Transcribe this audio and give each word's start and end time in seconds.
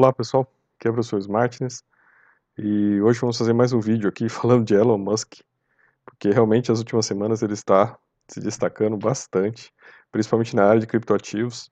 Olá 0.00 0.14
pessoal, 0.14 0.50
aqui 0.78 0.88
é 0.88 0.90
o 0.90 0.94
professor 0.94 1.28
Martins 1.28 1.84
e 2.56 3.02
hoje 3.02 3.20
vamos 3.20 3.36
fazer 3.36 3.52
mais 3.52 3.74
um 3.74 3.80
vídeo 3.80 4.08
aqui 4.08 4.30
falando 4.32 4.64
de 4.64 4.72
Elon 4.72 4.96
Musk, 4.96 5.40
porque 6.06 6.30
realmente 6.30 6.72
as 6.72 6.78
últimas 6.78 7.04
semanas 7.04 7.42
ele 7.42 7.52
está 7.52 7.98
se 8.26 8.40
destacando 8.40 8.96
bastante, 8.96 9.70
principalmente 10.10 10.56
na 10.56 10.64
área 10.64 10.80
de 10.80 10.86
criptoativos, 10.86 11.70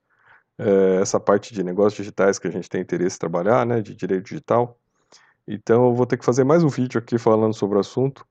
é, 0.59 1.01
essa 1.01 1.19
parte 1.19 1.55
de 1.55 1.65
negócios 1.65 1.95
digitais 1.95 2.39
que 2.39 2.47
a 2.47 2.51
gente 2.51 2.69
tem 2.69 2.83
interesse 2.83 3.17
em 3.17 3.19
trabalhar, 3.19 3.65
né, 3.65 3.81
de 3.81 3.95
direito 3.95 4.25
digital. 4.25 4.79
Então 5.47 5.87
eu 5.87 5.95
vou 5.95 6.05
ter 6.05 6.19
que 6.19 6.25
fazer 6.27 6.45
mais 6.45 6.63
um 6.63 6.69
vídeo 6.69 6.99
aqui 6.99 7.17
falando 7.17 7.55
sobre 7.55 7.79
o 7.79 7.81
assunto 7.81 8.27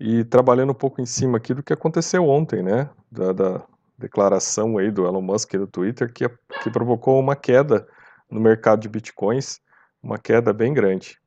e 0.00 0.24
trabalhando 0.24 0.70
um 0.70 0.74
pouco 0.74 1.00
em 1.00 1.06
cima 1.06 1.38
aqui 1.38 1.54
do 1.54 1.62
que 1.62 1.72
aconteceu 1.72 2.28
ontem, 2.28 2.64
né, 2.64 2.90
da, 3.08 3.32
da 3.32 3.62
declaração 3.96 4.76
aí 4.76 4.90
do 4.90 5.06
Elon 5.06 5.22
Musk 5.22 5.54
no 5.54 5.68
Twitter 5.68 6.12
que, 6.12 6.28
que 6.64 6.68
provocou 6.68 7.20
uma 7.20 7.36
queda 7.36 7.86
no 8.30 8.40
mercado 8.40 8.80
de 8.80 8.88
bitcoins, 8.88 9.60
uma 10.02 10.18
queda 10.18 10.52
bem 10.52 10.72
grande. 10.72 11.20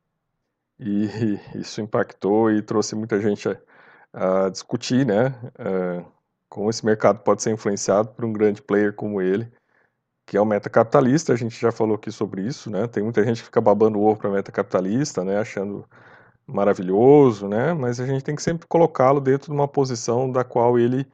E 0.78 1.08
isso 1.54 1.80
impactou 1.80 2.50
e 2.50 2.62
trouxe 2.62 2.94
muita 2.94 3.20
gente 3.20 3.48
a, 3.48 4.46
a 4.46 4.48
discutir, 4.50 5.06
né, 5.06 5.28
uh, 5.58 6.04
como 6.48 6.70
esse 6.70 6.84
mercado 6.84 7.20
pode 7.20 7.42
ser 7.42 7.52
influenciado 7.52 8.08
por 8.10 8.24
um 8.24 8.32
grande 8.32 8.62
player 8.62 8.92
como 8.94 9.20
ele, 9.20 9.50
que 10.26 10.36
é 10.36 10.40
o 10.40 10.46
metacapitalista, 10.46 11.32
a 11.32 11.36
gente 11.36 11.60
já 11.60 11.70
falou 11.72 11.96
aqui 11.96 12.10
sobre 12.10 12.42
isso, 12.42 12.70
né, 12.70 12.86
tem 12.86 13.02
muita 13.02 13.24
gente 13.24 13.38
que 13.38 13.44
fica 13.46 13.60
babando 13.60 13.98
o 13.98 14.04
ovo 14.04 14.20
para 14.20 14.30
metacapitalista, 14.30 15.24
né, 15.24 15.38
achando 15.38 15.84
maravilhoso, 16.46 17.48
né, 17.48 17.72
mas 17.74 18.00
a 18.00 18.06
gente 18.06 18.24
tem 18.24 18.36
que 18.36 18.42
sempre 18.42 18.66
colocá-lo 18.68 19.20
dentro 19.20 19.48
de 19.48 19.52
uma 19.52 19.68
posição 19.68 20.30
da 20.30 20.44
qual 20.44 20.78
ele, 20.78 21.06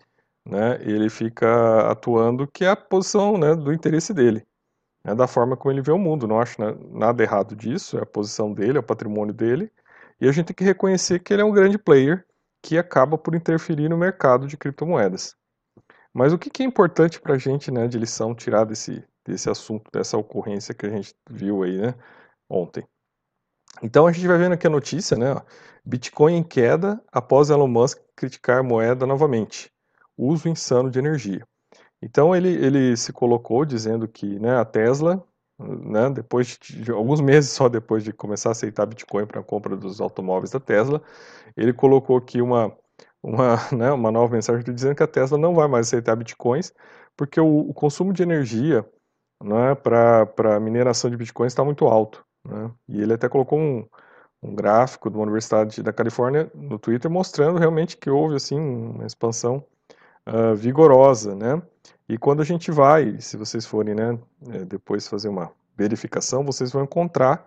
né, 0.45 0.79
ele 0.83 1.09
fica 1.11 1.91
atuando, 1.91 2.47
que 2.47 2.65
é 2.65 2.71
a 2.71 2.77
posição, 2.77 3.39
né, 3.39 3.55
do 3.55 3.73
interesse 3.73 4.15
dele 4.15 4.47
é 5.05 5.15
da 5.15 5.27
forma 5.27 5.57
como 5.57 5.73
ele 5.73 5.83
vê 5.83 5.93
o 5.93 5.99
mundo. 5.99 6.27
Não 6.27 6.41
acho 6.41 6.57
nada 6.93 7.23
errado 7.23 7.57
disso, 7.57 7.99
é 7.99 8.03
a 8.03 8.07
posição 8.07 8.53
dele, 8.53 8.79
é 8.79 8.81
o 8.81 8.85
patrimônio 8.85 9.35
dele. 9.35 9.71
E 10.21 10.29
a 10.29 10.33
gente 10.33 10.47
tem 10.47 10.57
que 10.57 10.65
reconhecer 10.65 11.21
que 11.21 11.33
ele 11.33 11.43
é 11.43 11.45
um 11.45 11.53
grande 11.53 11.79
player 11.79 12.27
que 12.63 12.77
acaba 12.77 13.17
por 13.17 13.35
interferir 13.35 13.89
no 13.89 13.97
mercado 13.97 14.47
de 14.47 14.57
criptomoedas. 14.57 15.35
Mas 16.13 16.33
o 16.33 16.39
que 16.39 16.63
é 16.63 16.67
importante 16.67 17.21
para 17.21 17.35
a 17.35 17.39
gente, 17.39 17.71
né, 17.71 17.87
de 17.89 17.99
lição, 17.99 18.35
tirar 18.35 18.65
desse, 18.65 19.03
desse 19.25 19.49
assunto, 19.49 19.91
dessa 19.93 20.19
ocorrência 20.19 20.75
que 20.75 20.85
a 20.85 20.91
gente 20.91 21.15
viu 21.29 21.63
aí, 21.63 21.79
né, 21.79 21.95
ontem? 22.49 22.87
Então 23.83 24.07
a 24.07 24.13
gente 24.13 24.27
vai 24.27 24.37
vendo 24.37 24.53
aqui 24.53 24.67
a 24.67 24.71
notícia, 24.71 25.17
né, 25.17 25.33
ó, 25.33 25.43
Bitcoin 25.85 26.37
em 26.37 26.43
queda 26.43 27.03
após 27.11 27.49
Elon 27.49 27.69
Musk 27.69 27.99
criticar 28.15 28.63
moeda 28.63 29.07
novamente. 29.07 29.73
Uso 30.17 30.49
insano 30.49 30.91
de 30.91 30.99
energia. 30.99 31.47
Então 32.03 32.35
ele, 32.35 32.49
ele 32.49 32.97
se 32.97 33.13
colocou 33.13 33.65
dizendo 33.65 34.09
que 34.09 34.39
né, 34.39 34.57
a 34.57 34.65
Tesla, 34.65 35.23
né, 35.59 36.11
depois 36.11 36.59
de 36.59 36.91
alguns 36.91 37.21
meses 37.21 37.51
só 37.51 37.69
depois 37.69 38.03
de 38.03 38.13
começar 38.13 38.51
a 38.51 38.53
aceitar 38.53 38.87
Bitcoin 38.87 39.27
para 39.27 39.41
a 39.41 39.45
compra 39.45 39.77
dos 39.77 40.01
automóveis 40.01 40.51
da 40.51 40.61
Tesla, 40.61 41.03
ele 41.57 41.73
colocou 41.73 42.17
aqui 42.17 42.41
uma, 42.41 42.75
uma, 43.23 43.57
né, 43.77 43.93
uma 43.93 44.11
nova 44.11 44.35
mensagem 44.35 44.65
dizendo 44.75 44.95
que 44.95 45.03
a 45.03 45.07
Tesla 45.07 45.37
não 45.39 45.55
vai 45.55 45.69
mais 45.69 45.89
aceitar 45.89 46.17
Bitcoins 46.17 46.73
porque 47.17 47.41
o, 47.41 47.71
o 47.71 47.75
consumo 47.75 48.13
de 48.13 48.23
energia 48.23 48.89
né, 49.43 49.75
para 49.75 50.61
mineração 50.61 51.11
de 51.11 51.17
Bitcoins 51.17 51.53
está 51.53 51.65
muito 51.65 51.87
alto. 51.87 52.25
Né? 52.47 52.71
E 52.89 53.03
ele 53.03 53.13
até 53.13 53.29
colocou 53.29 53.59
um, 53.59 53.87
um 54.43 54.55
gráfico 54.55 55.11
de 55.11 55.17
uma 55.17 55.25
universidade 55.25 55.83
da 55.83 55.93
Califórnia 55.93 56.51
no 56.55 56.79
Twitter 56.79 57.11
mostrando 57.11 57.59
realmente 57.59 57.97
que 57.97 58.09
houve 58.11 58.37
assim 58.37 58.59
uma 58.59 59.07
expansão 59.07 59.65
uh, 60.31 60.55
vigorosa, 60.55 61.35
né? 61.35 61.61
E 62.09 62.17
quando 62.17 62.41
a 62.41 62.45
gente 62.45 62.71
vai, 62.71 63.21
se 63.21 63.37
vocês 63.37 63.67
forem, 63.67 63.95
né, 63.95 64.19
é, 64.49 64.65
depois 64.65 65.07
fazer 65.07 65.29
uma 65.29 65.53
verificação, 65.77 66.45
vocês 66.45 66.73
vão 66.73 66.83
encontrar 66.83 67.47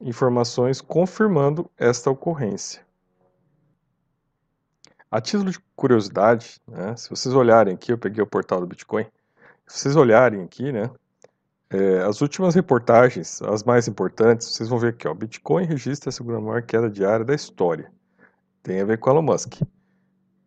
informações 0.00 0.80
confirmando 0.82 1.70
esta 1.78 2.10
ocorrência. 2.10 2.82
A 5.10 5.20
título 5.20 5.50
de 5.50 5.58
curiosidade, 5.74 6.60
né, 6.68 6.94
se 6.96 7.08
vocês 7.08 7.34
olharem 7.34 7.74
aqui, 7.74 7.92
eu 7.92 7.96
peguei 7.96 8.22
o 8.22 8.26
portal 8.26 8.60
do 8.60 8.66
Bitcoin, 8.66 9.06
se 9.66 9.78
vocês 9.78 9.96
olharem 9.96 10.42
aqui, 10.42 10.70
né, 10.70 10.90
é, 11.70 12.02
as 12.02 12.20
últimas 12.20 12.54
reportagens, 12.54 13.40
as 13.40 13.64
mais 13.64 13.88
importantes, 13.88 14.46
vocês 14.48 14.68
vão 14.68 14.78
ver 14.78 14.88
aqui, 14.88 15.08
ó, 15.08 15.14
Bitcoin 15.14 15.64
registra 15.64 16.10
a 16.10 16.12
segunda 16.12 16.38
maior 16.38 16.62
queda 16.62 16.90
diária 16.90 17.24
da 17.24 17.34
história. 17.34 17.90
Tem 18.62 18.78
a 18.78 18.84
ver 18.84 18.98
com 18.98 19.08
Elon 19.08 19.22
Musk. 19.22 19.54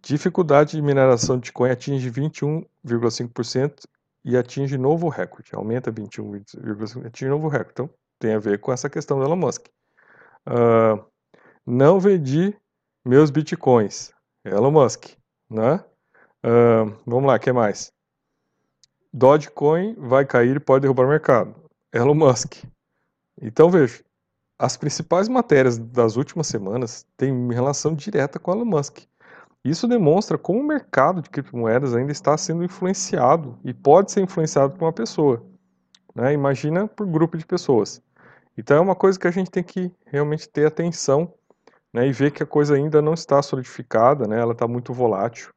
Dificuldade 0.05 0.73
de 0.73 0.83
mineração 0.83 1.35
de 1.35 1.47
Bitcoin 1.47 1.71
atinge 1.71 2.11
21,5% 2.11 3.85
e 4.23 4.37
atinge 4.37 4.77
novo 4.77 5.09
recorde. 5.09 5.49
Aumenta 5.55 5.91
21,5%, 5.91 7.07
atinge 7.07 7.31
novo 7.31 7.47
recorde. 7.47 7.71
Então, 7.73 7.89
tem 8.19 8.35
a 8.35 8.37
ver 8.37 8.59
com 8.59 8.71
essa 8.71 8.87
questão 8.87 9.17
do 9.17 9.25
Elon 9.25 9.35
Musk. 9.35 9.65
Uh, 10.45 11.03
não 11.65 11.99
vendi 11.99 12.55
meus 13.03 13.31
bitcoins. 13.31 14.13
Elon 14.43 14.69
Musk, 14.69 15.07
né? 15.49 15.83
Uh, 16.45 16.95
vamos 17.03 17.25
lá, 17.25 17.39
que 17.39 17.51
mais? 17.51 17.91
Dogecoin 19.11 19.95
vai 19.97 20.23
cair 20.23 20.57
e 20.57 20.59
pode 20.59 20.83
derrubar 20.83 21.07
o 21.07 21.09
mercado. 21.09 21.55
Elon 21.91 22.13
Musk. 22.13 22.63
Então, 23.41 23.71
veja, 23.71 24.03
as 24.59 24.77
principais 24.77 25.27
matérias 25.27 25.79
das 25.79 26.15
últimas 26.15 26.45
semanas 26.45 27.07
têm 27.17 27.51
relação 27.51 27.95
direta 27.95 28.37
com 28.37 28.51
Elon 28.51 28.65
Musk. 28.65 28.99
Isso 29.65 29.87
demonstra 29.87 30.37
como 30.37 30.59
o 30.59 30.63
mercado 30.63 31.23
de 31.23 31.29
criptomoedas 31.31 31.95
ainda 31.95 32.11
está 32.11 32.37
sendo 32.37 32.63
influenciado 32.63 33.57
e 33.63 33.73
pode 33.73 34.11
ser 34.11 34.21
influenciado 34.21 34.73
por 34.73 34.85
uma 34.85 34.93
pessoa. 34.93 35.43
Né? 36.13 36.33
Imagina 36.33 36.87
por 36.87 37.07
grupo 37.07 37.35
de 37.35 37.47
pessoas. 37.47 37.99
Então 38.55 38.77
é 38.77 38.79
uma 38.79 38.93
coisa 38.93 39.19
que 39.19 39.27
a 39.27 39.31
gente 39.31 39.49
tem 39.49 39.63
que 39.63 39.91
realmente 40.05 40.47
ter 40.47 40.67
atenção 40.67 41.33
né? 41.91 42.07
e 42.07 42.11
ver 42.11 42.29
que 42.29 42.43
a 42.43 42.45
coisa 42.45 42.75
ainda 42.75 43.01
não 43.01 43.15
está 43.15 43.41
solidificada, 43.41 44.27
né? 44.27 44.39
ela 44.39 44.51
está 44.51 44.67
muito 44.67 44.93
volátil. 44.93 45.51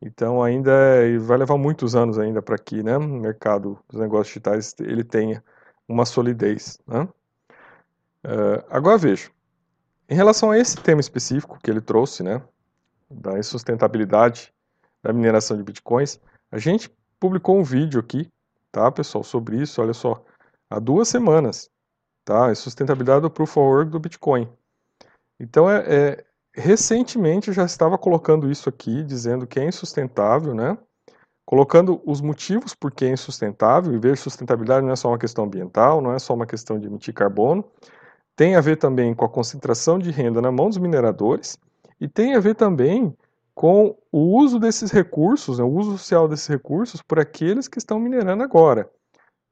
Então 0.00 0.40
ainda 0.40 0.70
é, 0.70 1.18
vai 1.18 1.36
levar 1.36 1.58
muitos 1.58 1.96
anos 1.96 2.20
ainda 2.20 2.40
para 2.40 2.56
que 2.56 2.84
né, 2.84 2.96
o 2.96 3.02
mercado 3.02 3.80
dos 3.88 4.00
negócios 4.00 4.28
digitais 4.28 4.76
ele 4.78 5.02
tenha 5.02 5.42
uma 5.88 6.06
solidez. 6.06 6.78
Né? 6.86 7.02
Uh, 8.24 8.64
agora 8.70 8.96
veja, 8.96 9.28
em 10.08 10.14
relação 10.14 10.52
a 10.52 10.58
esse 10.58 10.76
tema 10.76 11.00
específico 11.00 11.58
que 11.60 11.68
ele 11.68 11.80
trouxe, 11.80 12.22
né, 12.22 12.40
da 13.10 13.38
insustentabilidade 13.38 14.52
da 15.02 15.12
mineração 15.12 15.56
de 15.56 15.62
bitcoins, 15.62 16.20
a 16.50 16.58
gente 16.58 16.90
publicou 17.18 17.58
um 17.58 17.64
vídeo 17.64 17.98
aqui, 17.98 18.28
tá, 18.70 18.90
pessoal, 18.90 19.24
sobre 19.24 19.60
isso, 19.60 19.80
olha 19.82 19.92
só, 19.92 20.22
há 20.68 20.78
duas 20.78 21.08
semanas, 21.08 21.70
tá, 22.24 22.50
insustentabilidade 22.52 23.22
do 23.22 23.30
Proof 23.30 23.56
of 23.56 23.66
Work 23.66 23.90
do 23.90 23.98
Bitcoin. 23.98 24.48
Então, 25.38 25.70
é, 25.70 25.84
é, 25.86 26.24
recentemente 26.54 27.48
eu 27.48 27.54
já 27.54 27.64
estava 27.64 27.98
colocando 27.98 28.50
isso 28.50 28.68
aqui, 28.68 29.02
dizendo 29.02 29.46
que 29.46 29.58
é 29.58 29.64
insustentável, 29.64 30.54
né, 30.54 30.76
colocando 31.44 32.00
os 32.04 32.20
motivos 32.20 32.74
por 32.74 32.92
que 32.92 33.06
é 33.06 33.12
insustentável, 33.12 33.92
e 33.92 33.98
ver 33.98 34.16
sustentabilidade 34.16 34.86
não 34.86 34.92
é 34.92 34.96
só 34.96 35.08
uma 35.08 35.18
questão 35.18 35.44
ambiental, 35.44 36.00
não 36.00 36.12
é 36.12 36.18
só 36.18 36.34
uma 36.34 36.46
questão 36.46 36.78
de 36.78 36.86
emitir 36.86 37.12
carbono, 37.12 37.64
tem 38.36 38.54
a 38.54 38.60
ver 38.60 38.76
também 38.76 39.14
com 39.14 39.24
a 39.24 39.28
concentração 39.28 39.98
de 39.98 40.10
renda 40.10 40.40
na 40.40 40.52
mão 40.52 40.68
dos 40.68 40.78
mineradores, 40.78 41.58
e 42.00 42.08
tem 42.08 42.34
a 42.34 42.40
ver 42.40 42.54
também 42.54 43.14
com 43.54 43.94
o 44.10 44.38
uso 44.38 44.58
desses 44.58 44.90
recursos, 44.90 45.58
né, 45.58 45.64
o 45.64 45.68
uso 45.68 45.98
social 45.98 46.26
desses 46.26 46.46
recursos 46.46 47.02
por 47.02 47.18
aqueles 47.18 47.68
que 47.68 47.78
estão 47.78 48.00
minerando 48.00 48.42
agora. 48.42 48.90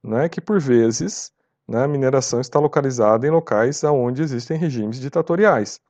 Né, 0.02 0.28
que 0.28 0.40
por 0.40 0.60
vezes 0.60 1.32
né, 1.66 1.82
a 1.84 1.88
mineração 1.88 2.40
está 2.40 2.58
localizada 2.58 3.26
em 3.26 3.30
locais 3.30 3.82
onde 3.84 4.22
existem 4.22 4.56
regimes 4.56 4.98
ditatoriais. 4.98 5.80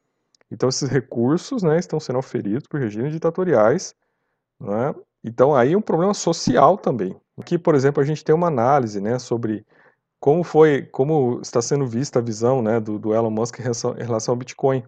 Então 0.51 0.69
esses 0.69 0.89
recursos 0.89 1.63
né, 1.63 1.79
estão 1.79 2.01
sendo 2.01 2.19
oferidos 2.19 2.67
por 2.67 2.81
regimes 2.81 3.13
ditatoriais. 3.13 3.95
Né, 4.59 4.95
então 5.23 5.55
aí 5.55 5.75
é 5.75 5.79
um 5.79 5.83
problema 5.83 6.15
social 6.15 6.77
também. 6.77 7.15
Aqui, 7.39 7.57
por 7.57 7.75
exemplo, 7.77 8.03
a 8.03 8.07
gente 8.07 8.25
tem 8.25 8.35
uma 8.35 8.49
análise 8.49 9.01
né, 9.01 9.19
sobre 9.19 9.65
como 10.19 10.43
foi, 10.43 10.83
como 10.87 11.41
está 11.41 11.63
sendo 11.63 11.87
vista 11.87 12.19
a 12.19 12.23
visão 12.23 12.61
né, 12.63 12.81
do, 12.81 12.99
do 12.99 13.15
Elon 13.15 13.31
Musk 13.31 13.61
em 13.61 13.63
relação, 13.63 13.97
em 13.97 14.03
relação 14.03 14.33
ao 14.33 14.37
Bitcoin 14.37 14.83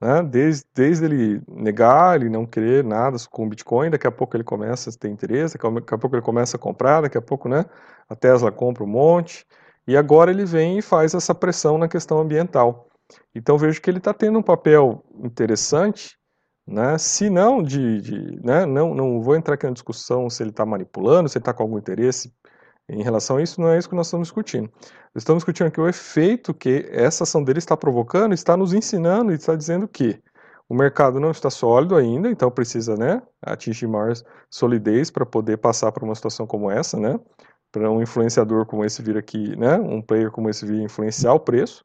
né? 0.00 0.22
Desde, 0.22 0.64
desde 0.74 1.04
ele 1.04 1.42
negar, 1.48 2.16
ele 2.16 2.28
não 2.28 2.46
querer 2.46 2.84
nada 2.84 3.16
com 3.30 3.48
Bitcoin, 3.48 3.90
daqui 3.90 4.06
a 4.06 4.12
pouco 4.12 4.36
ele 4.36 4.44
começa 4.44 4.90
a 4.90 4.92
ter 4.92 5.08
interesse, 5.08 5.56
daqui 5.56 5.94
a 5.94 5.98
pouco 5.98 6.16
ele 6.16 6.22
começa 6.22 6.56
a 6.56 6.60
comprar, 6.60 7.02
daqui 7.02 7.18
a 7.18 7.22
pouco 7.22 7.48
né, 7.48 7.64
a 8.08 8.14
Tesla 8.14 8.52
compra 8.52 8.84
um 8.84 8.86
monte, 8.86 9.46
e 9.86 9.96
agora 9.96 10.30
ele 10.30 10.44
vem 10.44 10.78
e 10.78 10.82
faz 10.82 11.14
essa 11.14 11.34
pressão 11.34 11.78
na 11.78 11.88
questão 11.88 12.18
ambiental. 12.18 12.88
Então 13.34 13.56
vejo 13.56 13.80
que 13.80 13.88
ele 13.88 13.98
está 13.98 14.12
tendo 14.12 14.38
um 14.38 14.42
papel 14.42 15.04
interessante, 15.22 16.18
né? 16.66 16.98
se 16.98 17.30
não 17.30 17.62
de, 17.62 18.00
de 18.00 18.40
né? 18.44 18.66
não, 18.66 18.94
não 18.94 19.22
vou 19.22 19.36
entrar 19.36 19.54
aqui 19.54 19.66
na 19.66 19.72
discussão 19.72 20.28
se 20.28 20.42
ele 20.42 20.50
está 20.50 20.66
manipulando, 20.66 21.28
se 21.28 21.38
ele 21.38 21.42
está 21.42 21.54
com 21.54 21.62
algum 21.62 21.78
interesse 21.78 22.32
em 22.88 23.02
relação 23.02 23.36
a 23.36 23.42
isso, 23.42 23.60
não 23.60 23.68
é 23.68 23.78
isso 23.78 23.88
que 23.88 23.94
nós 23.94 24.06
estamos 24.06 24.28
discutindo. 24.28 24.70
Estamos 25.14 25.40
discutindo 25.42 25.68
aqui 25.68 25.80
o 25.80 25.88
efeito 25.88 26.54
que 26.54 26.88
essa 26.90 27.24
ação 27.24 27.42
dele 27.42 27.58
está 27.58 27.76
provocando, 27.76 28.32
está 28.32 28.56
nos 28.56 28.72
ensinando 28.72 29.32
e 29.32 29.34
está 29.34 29.54
dizendo 29.54 29.88
que 29.88 30.20
o 30.68 30.74
mercado 30.74 31.20
não 31.20 31.30
está 31.30 31.48
sólido 31.50 31.96
ainda, 31.96 32.28
então 32.28 32.50
precisa 32.50 32.96
né, 32.96 33.22
atingir 33.42 33.86
maior 33.86 34.12
solidez 34.50 35.10
para 35.10 35.24
poder 35.24 35.58
passar 35.58 35.92
por 35.92 36.02
uma 36.02 36.14
situação 36.14 36.46
como 36.46 36.70
essa, 36.70 36.98
né? 36.98 37.18
para 37.76 37.90
um 37.90 38.00
influenciador 38.00 38.64
como 38.64 38.84
esse 38.84 39.02
vir 39.02 39.18
aqui, 39.18 39.54
né, 39.56 39.76
um 39.76 40.00
player 40.00 40.30
como 40.30 40.48
esse 40.48 40.64
vir 40.64 40.80
influenciar 40.80 41.34
o 41.34 41.40
preço. 41.40 41.84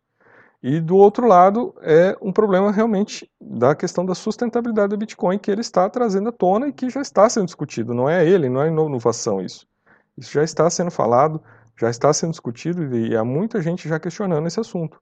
E 0.64 0.80
do 0.80 0.96
outro 0.96 1.28
lado 1.28 1.74
é 1.82 2.16
um 2.22 2.32
problema 2.32 2.72
realmente 2.72 3.30
da 3.42 3.76
questão 3.76 4.06
da 4.06 4.14
sustentabilidade 4.14 4.90
do 4.90 4.98
Bitcoin 4.98 5.40
que 5.40 5.50
ele 5.50 5.62
está 5.62 5.90
trazendo 5.90 6.30
à 6.30 6.32
tona 6.32 6.68
e 6.68 6.74
que 6.74 6.90
já 6.90 7.02
está 7.02 7.28
sendo 7.28 7.46
discutido. 7.46 7.94
Não 7.96 8.08
é 8.08 8.26
ele, 8.26 8.48
não 8.48 8.62
é 8.62 8.68
inovação 8.68 9.42
isso. 9.42 9.68
Isso 10.18 10.32
já 10.32 10.44
está 10.44 10.70
sendo 10.70 10.92
falado, 10.92 11.42
já 11.80 11.90
está 11.90 12.14
sendo 12.14 12.32
discutido 12.32 12.96
e 12.96 13.16
há 13.16 13.24
muita 13.24 13.62
gente 13.62 13.88
já 13.88 14.00
questionando 14.00 14.48
esse 14.48 14.60
assunto. 14.60 15.02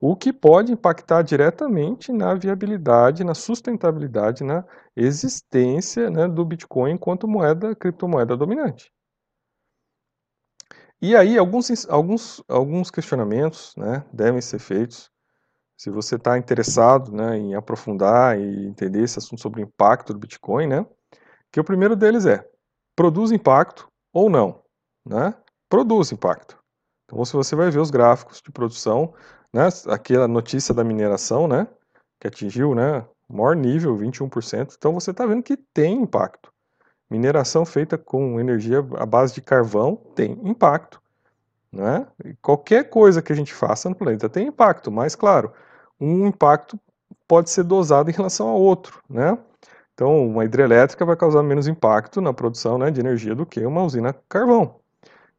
O 0.00 0.14
que 0.14 0.32
pode 0.32 0.72
impactar 0.72 1.22
diretamente 1.22 2.12
na 2.12 2.34
viabilidade, 2.34 3.24
na 3.24 3.34
sustentabilidade, 3.34 4.44
na 4.44 4.64
existência 4.94 6.10
né, 6.10 6.28
do 6.28 6.44
Bitcoin 6.44 6.92
enquanto 6.92 7.26
moeda, 7.26 7.74
criptomoeda 7.74 8.36
dominante. 8.36 8.92
E 11.00 11.16
aí, 11.16 11.36
alguns, 11.36 11.88
alguns, 11.88 12.42
alguns 12.46 12.90
questionamentos 12.90 13.74
né, 13.76 14.04
devem 14.12 14.40
ser 14.40 14.58
feitos. 14.58 15.10
Se 15.76 15.90
você 15.90 16.14
está 16.14 16.38
interessado 16.38 17.10
né, 17.10 17.36
em 17.36 17.54
aprofundar 17.54 18.38
e 18.38 18.66
entender 18.66 19.02
esse 19.02 19.18
assunto 19.18 19.40
sobre 19.40 19.60
o 19.60 19.64
impacto 19.64 20.12
do 20.12 20.18
Bitcoin, 20.18 20.68
né, 20.68 20.86
que 21.50 21.58
o 21.58 21.64
primeiro 21.64 21.96
deles 21.96 22.24
é, 22.24 22.48
produz 22.94 23.32
impacto 23.32 23.91
ou 24.12 24.28
não? 24.28 24.62
Né? 25.04 25.34
Produz 25.68 26.12
impacto. 26.12 26.58
Então, 27.04 27.24
se 27.24 27.32
você 27.34 27.54
vai 27.54 27.70
ver 27.70 27.78
os 27.78 27.90
gráficos 27.90 28.40
de 28.40 28.50
produção, 28.50 29.12
né, 29.52 29.68
aquela 29.88 30.26
notícia 30.26 30.74
da 30.74 30.82
mineração, 30.82 31.46
né, 31.46 31.66
que 32.18 32.26
atingiu 32.26 32.74
né, 32.74 33.04
maior 33.28 33.54
nível, 33.54 33.96
21%, 33.96 34.74
então 34.76 34.92
você 34.94 35.10
está 35.10 35.26
vendo 35.26 35.42
que 35.42 35.56
tem 35.56 36.02
impacto. 36.02 36.52
Mineração 37.10 37.66
feita 37.66 37.98
com 37.98 38.40
energia 38.40 38.78
à 38.96 39.04
base 39.04 39.34
de 39.34 39.42
carvão 39.42 39.96
tem 40.14 40.32
impacto. 40.44 41.00
Né? 41.70 42.06
qualquer 42.42 42.90
coisa 42.90 43.22
que 43.22 43.32
a 43.32 43.36
gente 43.36 43.54
faça 43.54 43.88
no 43.88 43.94
planeta 43.94 44.28
tem 44.28 44.48
impacto, 44.48 44.92
mas 44.92 45.16
claro, 45.16 45.54
um 45.98 46.26
impacto 46.26 46.78
pode 47.26 47.48
ser 47.48 47.64
dosado 47.64 48.10
em 48.10 48.12
relação 48.12 48.48
a 48.48 48.52
outro. 48.52 49.02
Né? 49.08 49.38
Então, 49.94 50.26
uma 50.26 50.44
hidrelétrica 50.44 51.04
vai 51.04 51.16
causar 51.16 51.42
menos 51.42 51.68
impacto 51.68 52.20
na 52.20 52.32
produção 52.32 52.78
né, 52.78 52.90
de 52.90 53.00
energia 53.00 53.34
do 53.34 53.44
que 53.44 53.64
uma 53.64 53.82
usina 53.82 54.14
carvão. 54.28 54.80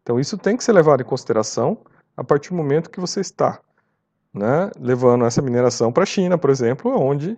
Então, 0.01 0.19
isso 0.19 0.37
tem 0.37 0.55
que 0.55 0.63
ser 0.63 0.73
levado 0.73 1.01
em 1.01 1.05
consideração 1.05 1.77
a 2.15 2.23
partir 2.23 2.49
do 2.49 2.55
momento 2.55 2.89
que 2.89 2.99
você 2.99 3.19
está 3.19 3.59
né, 4.33 4.71
levando 4.79 5.25
essa 5.25 5.41
mineração 5.41 5.91
para 5.91 6.03
a 6.03 6.05
China, 6.05 6.37
por 6.37 6.49
exemplo, 6.49 6.91
onde 6.99 7.37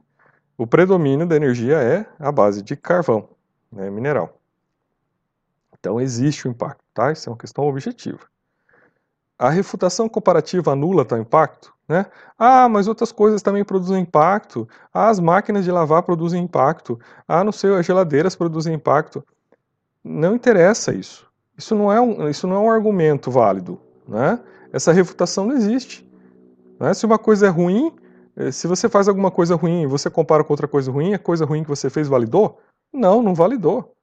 o 0.58 0.66
predomínio 0.66 1.28
da 1.28 1.36
energia 1.36 1.78
é 1.78 2.06
a 2.18 2.32
base 2.32 2.62
de 2.62 2.76
carvão 2.76 3.30
né, 3.72 3.90
mineral. 3.90 4.40
Então 5.78 6.00
existe 6.00 6.48
o 6.48 6.52
impacto, 6.52 6.84
tá? 6.94 7.12
Isso 7.12 7.30
é 7.30 7.32
uma 7.32 7.38
questão 7.38 7.66
objetiva. 7.66 8.22
A 9.38 9.50
refutação 9.50 10.08
comparativa 10.08 10.72
anula 10.72 11.04
tal 11.04 11.20
impacto? 11.20 11.74
Né? 11.88 12.06
Ah, 12.38 12.68
mas 12.68 12.88
outras 12.88 13.12
coisas 13.12 13.42
também 13.42 13.64
produzem 13.64 14.02
impacto. 14.02 14.68
Ah, 14.94 15.10
as 15.10 15.20
máquinas 15.20 15.64
de 15.64 15.72
lavar 15.72 16.04
produzem 16.04 16.44
impacto. 16.44 17.00
Ah, 17.28 17.44
não 17.44 17.52
sei, 17.52 17.76
as 17.76 17.86
geladeiras 17.86 18.36
produzem 18.36 18.74
impacto. 18.74 19.24
Não 20.04 20.36
interessa 20.36 20.94
isso. 20.94 21.30
Isso 21.58 21.76
não 21.76 21.92
é 21.92 22.00
um, 22.02 22.28
isso 22.30 22.48
não 22.48 22.56
é 22.56 22.60
um 22.60 22.72
argumento 22.72 23.30
válido. 23.30 23.80
Né? 24.08 24.40
Essa 24.72 24.92
refutação 24.92 25.46
não 25.46 25.56
existe. 25.56 26.10
Né? 26.80 26.94
Se 26.94 27.06
uma 27.06 27.20
coisa 27.20 27.48
é 27.48 27.50
ruim, 27.50 27.94
eh, 28.36 28.52
se 28.52 28.68
você 28.68 28.90
faz 28.90 29.08
alguma 29.08 29.31
coisa 29.31 29.56
ruim 29.56 29.84
e 29.84 29.88
você 29.88 30.10
compara 30.10 30.44
com 30.44 30.54
outra 30.54 30.68
coisa 30.68 30.92
ruim, 30.92 31.14
a 31.14 31.20
coisa 31.20 31.46
ruim 31.46 31.64
que 31.64 31.70
você 31.70 31.90
fez 31.90 32.08
validou? 32.08 32.60
Não, 32.92 33.22
não 33.22 33.34
validou. 33.36 33.94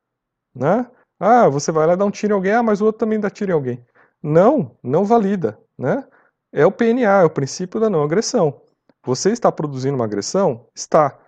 Né? 0.54 0.86
Ah, 1.18 1.48
você 1.48 1.70
vai 1.70 1.86
lá 1.86 1.94
dar 1.94 2.04
um 2.04 2.10
tiro 2.10 2.32
em 2.32 2.36
alguém, 2.36 2.52
ah, 2.52 2.62
mas 2.62 2.80
o 2.80 2.86
outro 2.86 3.00
também 3.00 3.20
dá 3.20 3.30
tiro 3.30 3.50
em 3.50 3.54
alguém. 3.54 3.84
Não, 4.22 4.76
não 4.82 5.04
valida. 5.04 5.58
Né? 5.76 6.04
É 6.52 6.64
o 6.64 6.72
PNA, 6.72 7.22
é 7.22 7.24
o 7.24 7.30
princípio 7.30 7.80
da 7.80 7.90
não 7.90 8.02
agressão. 8.02 8.60
Você 9.04 9.30
está 9.30 9.50
produzindo 9.50 9.96
uma 9.96 10.04
agressão? 10.04 10.66
Está. 10.74 11.18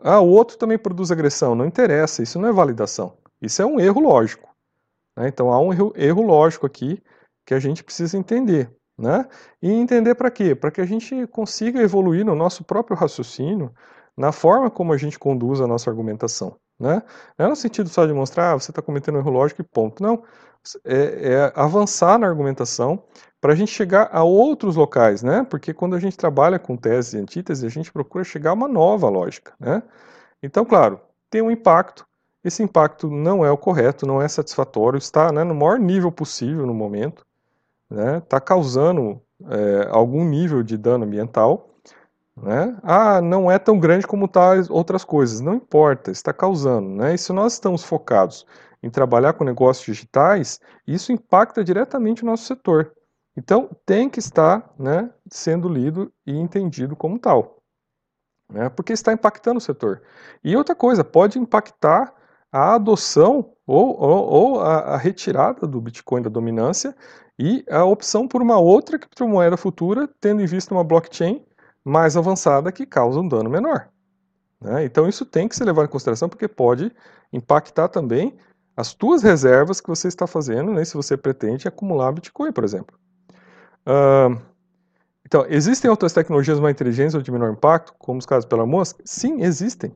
Ah, 0.00 0.20
o 0.20 0.28
outro 0.28 0.56
também 0.56 0.78
produz 0.78 1.10
agressão. 1.10 1.54
Não 1.54 1.66
interessa, 1.66 2.22
isso 2.22 2.38
não 2.38 2.48
é 2.48 2.52
validação. 2.52 3.16
Isso 3.42 3.60
é 3.60 3.66
um 3.66 3.80
erro 3.80 4.00
lógico. 4.00 4.48
Né? 5.16 5.28
Então 5.28 5.52
há 5.52 5.60
um 5.60 5.72
erro, 5.72 5.92
erro 5.96 6.22
lógico 6.22 6.66
aqui 6.66 7.02
que 7.44 7.54
a 7.54 7.58
gente 7.58 7.82
precisa 7.82 8.16
entender. 8.16 8.70
Né? 8.96 9.26
E 9.62 9.70
entender 9.72 10.14
para 10.14 10.30
quê? 10.30 10.54
Para 10.54 10.70
que 10.70 10.80
a 10.80 10.86
gente 10.86 11.26
consiga 11.28 11.80
evoluir 11.80 12.24
no 12.24 12.34
nosso 12.34 12.64
próprio 12.64 12.96
raciocínio, 12.96 13.72
na 14.16 14.32
forma 14.32 14.70
como 14.70 14.92
a 14.92 14.96
gente 14.96 15.18
conduz 15.18 15.60
a 15.60 15.66
nossa 15.66 15.88
argumentação. 15.88 16.56
Né? 16.78 17.02
Não 17.36 17.46
é 17.46 17.48
no 17.48 17.56
sentido 17.56 17.88
só 17.88 18.06
de 18.06 18.12
mostrar, 18.12 18.52
ah, 18.52 18.58
você 18.58 18.70
está 18.70 18.82
cometendo 18.82 19.16
um 19.16 19.18
erro 19.18 19.30
lógico 19.30 19.60
e 19.60 19.64
ponto. 19.64 20.02
Não. 20.02 20.22
É, 20.84 21.32
é 21.32 21.52
avançar 21.54 22.18
na 22.18 22.26
argumentação 22.26 23.02
para 23.40 23.52
a 23.52 23.56
gente 23.56 23.72
chegar 23.72 24.08
a 24.12 24.22
outros 24.22 24.76
locais, 24.76 25.22
né? 25.22 25.46
Porque 25.48 25.72
quando 25.72 25.94
a 25.94 26.00
gente 26.00 26.16
trabalha 26.16 26.58
com 26.58 26.76
tese 26.76 27.16
e 27.16 27.20
antítese, 27.20 27.64
a 27.64 27.70
gente 27.70 27.92
procura 27.92 28.24
chegar 28.24 28.50
a 28.50 28.54
uma 28.54 28.68
nova 28.68 29.08
lógica, 29.08 29.52
né? 29.58 29.82
Então, 30.42 30.64
claro, 30.64 31.00
tem 31.30 31.40
um 31.40 31.50
impacto. 31.50 32.06
Esse 32.44 32.62
impacto 32.62 33.10
não 33.10 33.44
é 33.44 33.50
o 33.50 33.56
correto, 33.56 34.06
não 34.06 34.20
é 34.20 34.28
satisfatório, 34.28 34.98
está 34.98 35.32
né, 35.32 35.44
no 35.44 35.54
maior 35.54 35.78
nível 35.78 36.10
possível 36.10 36.66
no 36.66 36.74
momento, 36.74 37.24
né? 37.90 38.18
Está 38.18 38.40
causando 38.40 39.20
é, 39.48 39.88
algum 39.90 40.24
nível 40.24 40.62
de 40.62 40.76
dano 40.76 41.04
ambiental, 41.04 41.70
né? 42.36 42.76
Ah, 42.82 43.20
não 43.20 43.50
é 43.50 43.58
tão 43.58 43.78
grande 43.78 44.06
como 44.06 44.28
tais 44.28 44.70
outras 44.70 45.04
coisas. 45.04 45.40
Não 45.40 45.54
importa, 45.54 46.10
está 46.10 46.32
causando. 46.32 46.88
Né? 46.88 47.14
E 47.14 47.18
se 47.18 47.32
nós 47.32 47.54
estamos 47.54 47.84
focados 47.84 48.46
em 48.82 48.90
trabalhar 48.90 49.32
com 49.32 49.44
negócios 49.44 49.84
digitais, 49.84 50.60
isso 50.86 51.12
impacta 51.12 51.64
diretamente 51.64 52.22
o 52.22 52.26
nosso 52.26 52.44
setor. 52.44 52.92
Então, 53.36 53.70
tem 53.86 54.08
que 54.08 54.18
estar 54.18 54.74
né, 54.78 55.10
sendo 55.30 55.68
lido 55.68 56.12
e 56.26 56.36
entendido 56.36 56.96
como 56.96 57.18
tal. 57.18 57.58
Né? 58.50 58.68
Porque 58.68 58.92
está 58.92 59.12
impactando 59.12 59.58
o 59.58 59.60
setor. 59.60 60.02
E 60.42 60.56
outra 60.56 60.74
coisa, 60.74 61.04
pode 61.04 61.38
impactar 61.38 62.12
a 62.50 62.74
adoção 62.74 63.52
ou, 63.66 64.00
ou, 64.00 64.28
ou 64.28 64.60
a, 64.60 64.94
a 64.94 64.96
retirada 64.96 65.66
do 65.66 65.80
Bitcoin 65.80 66.22
da 66.22 66.30
dominância 66.30 66.96
e 67.38 67.64
a 67.70 67.84
opção 67.84 68.26
por 68.26 68.42
uma 68.42 68.58
outra 68.58 68.98
criptomoeda 68.98 69.56
futura, 69.56 70.08
tendo 70.20 70.42
em 70.42 70.46
vista 70.46 70.74
uma 70.74 70.82
blockchain 70.82 71.44
mais 71.84 72.16
avançada 72.16 72.72
que 72.72 72.84
causa 72.84 73.20
um 73.20 73.28
dano 73.28 73.48
menor. 73.48 73.88
Né? 74.60 74.84
Então 74.84 75.08
isso 75.08 75.24
tem 75.24 75.46
que 75.46 75.54
ser 75.54 75.64
levado 75.64 75.86
em 75.86 75.90
consideração 75.90 76.28
porque 76.28 76.48
pode 76.48 76.90
impactar 77.32 77.88
também 77.88 78.36
as 78.78 78.94
tuas 78.94 79.24
reservas 79.24 79.80
que 79.80 79.88
você 79.88 80.06
está 80.06 80.24
fazendo, 80.24 80.72
né, 80.72 80.84
se 80.84 80.94
você 80.94 81.16
pretende 81.16 81.66
acumular 81.66 82.12
Bitcoin, 82.12 82.52
por 82.52 82.62
exemplo. 82.62 82.96
Uh, 83.84 84.40
então, 85.26 85.44
existem 85.48 85.90
outras 85.90 86.12
tecnologias 86.12 86.60
mais 86.60 86.76
inteligentes 86.76 87.12
ou 87.16 87.20
de 87.20 87.32
menor 87.32 87.50
impacto, 87.50 87.92
como 87.98 88.20
os 88.20 88.24
casos 88.24 88.44
pela 88.44 88.64
Musk? 88.64 89.00
Sim, 89.04 89.42
existem. 89.42 89.92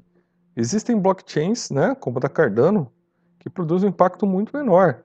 Existem 0.57 0.99
blockchains, 0.99 1.71
né, 1.71 1.95
como 1.95 2.19
a 2.19 2.23
da 2.23 2.29
Cardano, 2.29 2.91
que 3.39 3.49
produzem 3.49 3.89
um 3.89 3.93
impacto 3.93 4.27
muito 4.27 4.57
menor. 4.57 5.05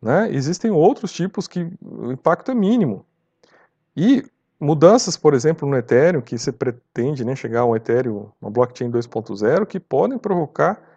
Né? 0.00 0.32
Existem 0.32 0.70
outros 0.70 1.12
tipos 1.12 1.48
que 1.48 1.68
o 1.82 2.12
impacto 2.12 2.52
é 2.52 2.54
mínimo. 2.54 3.04
E 3.96 4.24
mudanças, 4.60 5.16
por 5.16 5.34
exemplo, 5.34 5.68
no 5.68 5.76
Ethereum, 5.76 6.20
que 6.20 6.38
você 6.38 6.52
pretende 6.52 7.24
né, 7.24 7.34
chegar 7.34 7.62
a 7.62 7.66
um 7.66 7.74
Ethereum, 7.74 8.30
uma 8.40 8.52
blockchain 8.52 8.88
2.0, 8.88 9.66
que 9.66 9.80
podem 9.80 10.16
provocar 10.16 10.89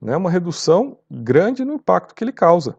né, 0.00 0.16
uma 0.16 0.30
redução 0.30 0.98
grande 1.10 1.64
no 1.64 1.74
impacto 1.74 2.14
que 2.14 2.24
ele 2.24 2.32
causa. 2.32 2.76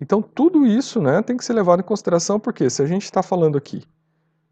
Então, 0.00 0.22
tudo 0.22 0.66
isso 0.66 1.00
né, 1.00 1.22
tem 1.22 1.36
que 1.36 1.44
ser 1.44 1.52
levado 1.52 1.80
em 1.80 1.84
consideração, 1.84 2.40
porque 2.40 2.70
se 2.70 2.82
a 2.82 2.86
gente 2.86 3.04
está 3.04 3.22
falando 3.22 3.58
aqui 3.58 3.84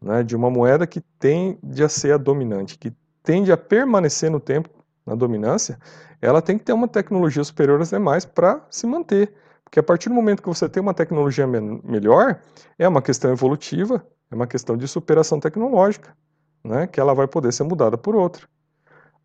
né, 0.01 0.23
de 0.23 0.35
uma 0.35 0.49
moeda 0.49 0.85
que 0.85 1.01
tende 1.19 1.83
a 1.83 1.89
ser 1.89 2.13
a 2.13 2.17
dominante, 2.17 2.77
que 2.77 2.93
tende 3.23 3.51
a 3.51 3.57
permanecer 3.57 4.29
no 4.29 4.39
tempo 4.39 4.69
na 5.05 5.15
dominância, 5.15 5.79
ela 6.21 6.41
tem 6.41 6.57
que 6.57 6.63
ter 6.63 6.73
uma 6.73 6.87
tecnologia 6.87 7.43
superior 7.43 7.81
às 7.81 7.89
demais 7.89 8.25
para 8.25 8.65
se 8.69 8.85
manter. 8.85 9.33
Porque 9.63 9.79
a 9.79 9.83
partir 9.83 10.09
do 10.09 10.15
momento 10.15 10.41
que 10.41 10.49
você 10.49 10.67
tem 10.67 10.81
uma 10.81 10.93
tecnologia 10.93 11.45
me 11.45 11.59
melhor, 11.83 12.39
é 12.77 12.87
uma 12.87 13.01
questão 13.01 13.31
evolutiva, 13.31 14.05
é 14.31 14.35
uma 14.35 14.47
questão 14.47 14.77
de 14.77 14.87
superação 14.87 15.39
tecnológica, 15.39 16.15
né, 16.63 16.87
que 16.87 16.99
ela 16.99 17.13
vai 17.13 17.27
poder 17.27 17.51
ser 17.51 17.63
mudada 17.63 17.97
por 17.97 18.15
outra. 18.15 18.47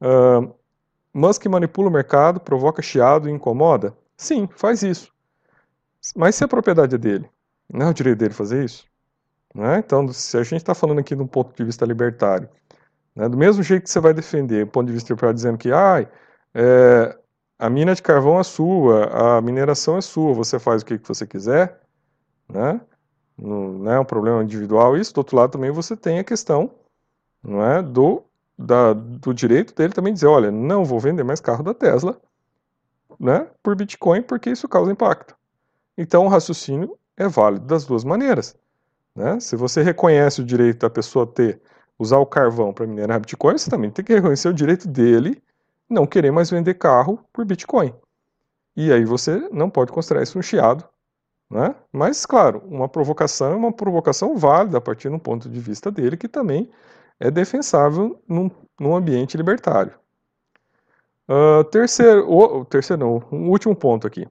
Uh, 0.00 0.54
Musk 1.14 1.46
manipula 1.46 1.88
o 1.88 1.92
mercado, 1.92 2.40
provoca 2.40 2.82
chiado 2.82 3.28
e 3.28 3.32
incomoda? 3.32 3.96
Sim, 4.16 4.48
faz 4.56 4.82
isso. 4.82 5.12
Mas 6.16 6.34
se 6.34 6.42
a 6.42 6.48
propriedade 6.48 6.96
é 6.96 6.98
dele, 6.98 7.30
não 7.72 7.86
é 7.86 7.90
o 7.90 7.94
direito 7.94 8.18
dele 8.18 8.34
fazer 8.34 8.64
isso? 8.64 8.84
Né? 9.54 9.78
Então, 9.78 10.08
se 10.12 10.36
a 10.36 10.42
gente 10.42 10.56
está 10.56 10.74
falando 10.74 10.98
aqui 10.98 11.14
de 11.14 11.22
um 11.22 11.26
ponto 11.26 11.56
de 11.56 11.64
vista 11.64 11.86
libertário, 11.86 12.48
né, 13.14 13.28
do 13.28 13.36
mesmo 13.36 13.62
jeito 13.62 13.84
que 13.84 13.90
você 13.90 14.00
vai 14.00 14.12
defender, 14.12 14.64
do 14.64 14.70
ponto 14.72 14.88
de 14.88 14.92
vista 14.92 15.12
libertário, 15.12 15.34
dizendo 15.34 15.56
que 15.56 15.70
ah, 15.72 16.06
é, 16.52 17.18
a 17.58 17.70
mina 17.70 17.94
de 17.94 18.02
carvão 18.02 18.40
é 18.40 18.42
sua, 18.42 19.36
a 19.36 19.40
mineração 19.40 19.96
é 19.96 20.00
sua, 20.00 20.34
você 20.34 20.58
faz 20.58 20.82
o 20.82 20.86
que, 20.86 20.98
que 20.98 21.06
você 21.06 21.24
quiser, 21.24 21.80
né? 22.48 22.80
não 23.38 23.90
é 23.90 23.98
um 23.98 24.04
problema 24.04 24.42
individual 24.42 24.96
isso, 24.96 25.14
do 25.14 25.18
outro 25.18 25.36
lado 25.36 25.50
também 25.50 25.70
você 25.70 25.96
tem 25.96 26.18
a 26.20 26.24
questão 26.24 26.70
não 27.42 27.64
é, 27.64 27.82
do, 27.82 28.24
da, 28.56 28.92
do 28.92 29.34
direito 29.34 29.74
dele 29.74 29.92
também 29.92 30.12
dizer, 30.12 30.26
olha, 30.26 30.50
não 30.50 30.84
vou 30.84 31.00
vender 31.00 31.24
mais 31.24 31.40
carro 31.40 31.62
da 31.62 31.74
Tesla 31.74 32.20
né, 33.18 33.48
por 33.62 33.76
Bitcoin 33.76 34.22
porque 34.22 34.50
isso 34.50 34.68
causa 34.68 34.92
impacto. 34.92 35.36
Então 35.96 36.26
o 36.26 36.28
raciocínio 36.28 36.96
é 37.16 37.28
válido 37.28 37.66
das 37.66 37.84
duas 37.84 38.04
maneiras. 38.04 38.56
Né? 39.14 39.38
Se 39.40 39.56
você 39.56 39.82
reconhece 39.82 40.40
o 40.40 40.44
direito 40.44 40.80
da 40.80 40.90
pessoa 40.90 41.26
ter 41.26 41.60
usar 41.98 42.18
o 42.18 42.26
carvão 42.26 42.72
para 42.72 42.86
minerar 42.86 43.20
Bitcoin, 43.20 43.56
você 43.56 43.70
também 43.70 43.90
tem 43.90 44.04
que 44.04 44.14
reconhecer 44.14 44.48
o 44.48 44.54
direito 44.54 44.88
dele 44.88 45.42
não 45.88 46.06
querer 46.06 46.30
mais 46.30 46.50
vender 46.50 46.74
carro 46.74 47.20
por 47.32 47.44
Bitcoin. 47.44 47.94
E 48.76 48.92
aí 48.92 49.04
você 49.04 49.48
não 49.52 49.70
pode 49.70 49.92
considerar 49.92 50.22
isso 50.22 50.38
um 50.38 50.42
chiado. 50.42 50.84
Né? 51.48 51.74
Mas, 51.92 52.26
claro, 52.26 52.62
uma 52.66 52.88
provocação 52.88 53.52
é 53.52 53.56
uma 53.56 53.72
provocação 53.72 54.36
válida 54.36 54.78
a 54.78 54.80
partir 54.80 55.08
de 55.08 55.14
um 55.14 55.18
ponto 55.18 55.48
de 55.48 55.60
vista 55.60 55.90
dele 55.90 56.16
que 56.16 56.26
também 56.26 56.68
é 57.20 57.30
defensável 57.30 58.22
num, 58.28 58.50
num 58.78 58.94
ambiente 58.94 59.36
libertário. 59.36 59.98
Uh, 61.28 61.64
terceiro, 61.64 62.30
o, 62.30 62.64
terceiro 62.64 63.00
não, 63.04 63.22
um 63.32 63.48
último 63.48 63.74
ponto 63.74 64.06
aqui. 64.06 64.26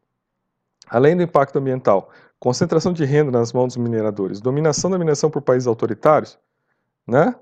Além 0.88 1.16
do 1.16 1.24
impacto 1.24 1.58
ambiental, 1.58 2.12
concentração 2.40 2.94
de 2.94 3.04
renda 3.06 3.32
nas 3.32 3.52
mãos 3.52 3.74
dos 3.74 3.78
mineradores, 3.78 4.42
dominação 4.42 4.92
da 4.92 4.98
mineração 4.98 5.32
por 5.32 5.42
países 5.42 5.66
autoritários, 5.68 6.38
né? 7.08 7.36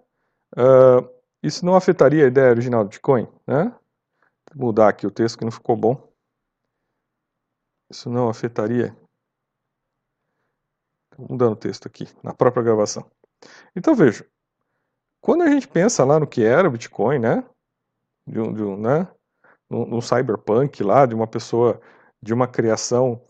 Uh, 0.53 1.09
isso 1.43 1.65
não 1.65 1.75
afetaria 1.75 2.25
a 2.25 2.27
ideia 2.27 2.51
original 2.51 2.83
do 2.83 2.89
Bitcoin, 2.89 3.27
né? 3.47 3.75
Vou 4.53 4.67
mudar 4.67 4.89
aqui 4.89 5.07
o 5.07 5.11
texto 5.11 5.37
que 5.37 5.45
não 5.45 5.51
ficou 5.51 5.75
bom. 5.75 6.11
Isso 7.89 8.09
não 8.09 8.29
afetaria. 8.29 8.95
mudando 11.17 11.53
o 11.53 11.57
texto 11.57 11.87
aqui, 11.87 12.07
na 12.23 12.33
própria 12.33 12.63
gravação. 12.63 13.09
Então 13.75 13.95
veja, 13.95 14.25
quando 15.21 15.43
a 15.43 15.49
gente 15.49 15.67
pensa 15.67 16.03
lá 16.03 16.19
no 16.19 16.27
que 16.27 16.43
era 16.43 16.67
o 16.67 16.71
Bitcoin, 16.71 17.19
né? 17.19 17.43
De 18.27 18.39
um, 18.39 18.53
de 18.53 18.63
um, 18.63 18.77
né? 18.77 19.07
Cyberpunk 20.01 20.83
lá, 20.83 21.05
de 21.05 21.15
uma 21.15 21.27
pessoa, 21.27 21.79
de 22.21 22.33
uma 22.33 22.47
criação 22.47 23.21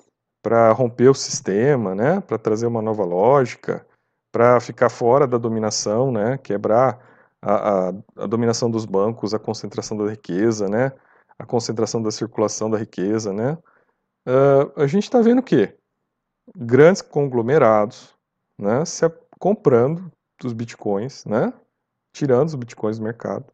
para 0.41 0.71
romper 0.71 1.09
o 1.09 1.13
sistema, 1.13 1.93
né? 1.93 2.21
Para 2.21 2.37
trazer 2.37 2.65
uma 2.65 2.81
nova 2.81 3.03
lógica, 3.03 3.85
para 4.31 4.59
ficar 4.59 4.89
fora 4.89 5.27
da 5.27 5.37
dominação, 5.37 6.11
né? 6.11 6.37
Quebrar 6.37 6.99
a, 7.41 7.53
a, 7.53 7.89
a, 8.17 8.27
dominação 8.27 8.71
dos 8.71 8.85
bancos, 8.85 9.33
a 9.33 9.39
concentração 9.39 9.97
da 9.97 10.09
riqueza, 10.09 10.67
né? 10.67 10.91
A 11.37 11.45
concentração 11.45 12.01
da 12.01 12.11
circulação 12.11 12.69
da 12.69 12.77
riqueza, 12.77 13.33
né? 13.33 13.57
Uh, 14.27 14.81
a 14.81 14.87
gente 14.87 15.03
está 15.03 15.21
vendo 15.21 15.39
o 15.39 15.43
quê? 15.43 15.75
Grandes 16.55 17.01
conglomerados, 17.01 18.15
né? 18.59 18.85
Se 18.85 19.07
comprando 19.39 20.11
dos 20.39 20.53
bitcoins, 20.53 21.25
né? 21.25 21.53
Tirando 22.11 22.47
os 22.49 22.55
bitcoins 22.55 22.97
do 22.97 23.03
mercado. 23.03 23.45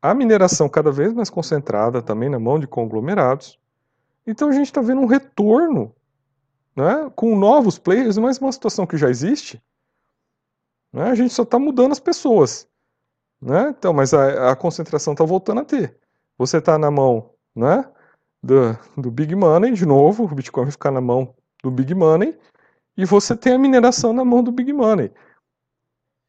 A 0.00 0.14
mineração 0.14 0.68
cada 0.68 0.90
vez 0.90 1.12
mais 1.12 1.30
concentrada 1.30 2.02
também 2.02 2.28
na 2.28 2.38
mão 2.38 2.58
de 2.58 2.66
conglomerados. 2.66 3.58
Então 4.26 4.48
a 4.48 4.52
gente 4.52 4.66
está 4.66 4.80
vendo 4.80 5.00
um 5.00 5.06
retorno 5.06 5.94
né, 6.74 7.10
com 7.14 7.36
novos 7.36 7.78
players, 7.78 8.18
mas 8.18 8.38
uma 8.38 8.52
situação 8.52 8.86
que 8.86 8.96
já 8.96 9.08
existe. 9.08 9.62
Né, 10.92 11.04
a 11.04 11.14
gente 11.14 11.32
só 11.32 11.42
está 11.42 11.58
mudando 11.58 11.92
as 11.92 12.00
pessoas. 12.00 12.68
Né? 13.40 13.74
Então, 13.76 13.92
mas 13.92 14.12
a, 14.14 14.52
a 14.52 14.56
concentração 14.56 15.12
está 15.12 15.24
voltando 15.24 15.60
a 15.60 15.64
ter. 15.64 15.96
Você 16.38 16.58
está 16.58 16.78
na 16.78 16.90
mão 16.90 17.30
né, 17.54 17.84
do, 18.42 18.76
do 18.96 19.10
Big 19.10 19.34
Money, 19.34 19.72
de 19.72 19.86
novo, 19.86 20.24
o 20.24 20.34
Bitcoin 20.34 20.64
vai 20.64 20.72
ficar 20.72 20.90
na 20.90 21.00
mão 21.00 21.34
do 21.62 21.70
Big 21.70 21.94
Money, 21.94 22.36
e 22.96 23.04
você 23.04 23.36
tem 23.36 23.54
a 23.54 23.58
mineração 23.58 24.12
na 24.12 24.24
mão 24.24 24.42
do 24.42 24.52
Big 24.52 24.72
Money. 24.72 25.10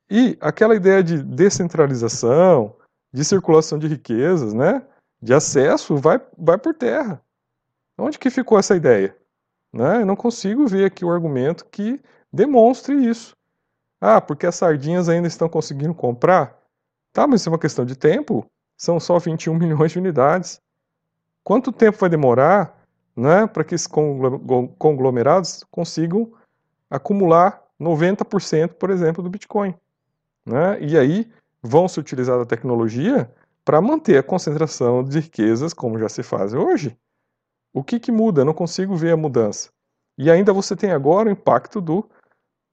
E 0.10 0.38
aquela 0.42 0.76
ideia 0.76 1.04
de 1.04 1.22
descentralização, 1.24 2.76
de 3.12 3.24
circulação 3.24 3.78
de 3.78 3.88
riquezas, 3.88 4.54
né, 4.54 4.86
de 5.22 5.34
acesso, 5.34 5.96
vai, 5.96 6.22
vai 6.38 6.58
por 6.58 6.74
terra. 6.74 7.22
Onde 7.98 8.20
que 8.20 8.30
ficou 8.30 8.58
essa 8.58 8.76
ideia? 8.76 9.16
Né? 9.72 10.02
Eu 10.02 10.06
não 10.06 10.16
consigo 10.16 10.68
ver 10.68 10.86
aqui 10.86 11.06
o 11.06 11.12
argumento 11.12 11.66
que 11.66 12.02
demonstre 12.32 12.94
isso. 12.94 13.36
Ah, 14.02 14.20
porque 14.20 14.46
as 14.46 14.56
sardinhas 14.56 15.08
ainda 15.08 15.28
estão 15.28 15.48
conseguindo 15.48 15.94
comprar? 15.94 16.60
Tá, 17.14 17.26
mas 17.26 17.42
isso 17.42 17.50
é 17.50 17.52
uma 17.52 17.60
questão 17.60 17.86
de 17.86 17.96
tempo. 17.96 18.46
São 18.78 19.00
só 19.00 19.18
21 19.18 19.54
milhões 19.56 19.92
de 19.92 20.00
unidades. 20.00 20.60
Quanto 21.44 21.72
tempo 21.72 21.98
vai 21.98 22.10
demorar 22.10 22.84
né, 23.16 23.48
para 23.48 23.64
que 23.64 23.76
esses 23.76 23.88
conglomerados 23.88 25.64
consigam 25.72 26.34
acumular 26.90 27.64
90%, 27.80 28.74
por 28.74 28.90
exemplo, 28.90 29.24
do 29.24 29.30
Bitcoin? 29.30 29.76
Né? 30.46 30.82
E 30.82 30.98
aí 30.98 31.32
vão 31.62 31.88
se 31.88 32.00
utilizar 32.00 32.38
da 32.38 32.46
tecnologia 32.46 33.32
para 33.64 33.82
manter 33.82 34.18
a 34.18 34.24
concentração 34.24 35.04
de 35.04 35.20
riquezas 35.20 35.74
como 35.74 35.98
já 35.98 36.10
se 36.10 36.22
faz 36.22 36.54
hoje. 36.54 36.98
O 37.74 37.84
que, 37.84 38.00
que 38.00 38.12
muda? 38.12 38.42
Eu 38.42 38.46
não 38.46 38.54
consigo 38.54 38.96
ver 38.96 39.14
a 39.14 39.18
mudança. 39.18 39.70
E 40.18 40.30
ainda 40.30 40.54
você 40.54 40.76
tem 40.76 40.92
agora 40.92 41.30
o 41.30 41.32
impacto 41.32 41.82
do, 41.82 42.08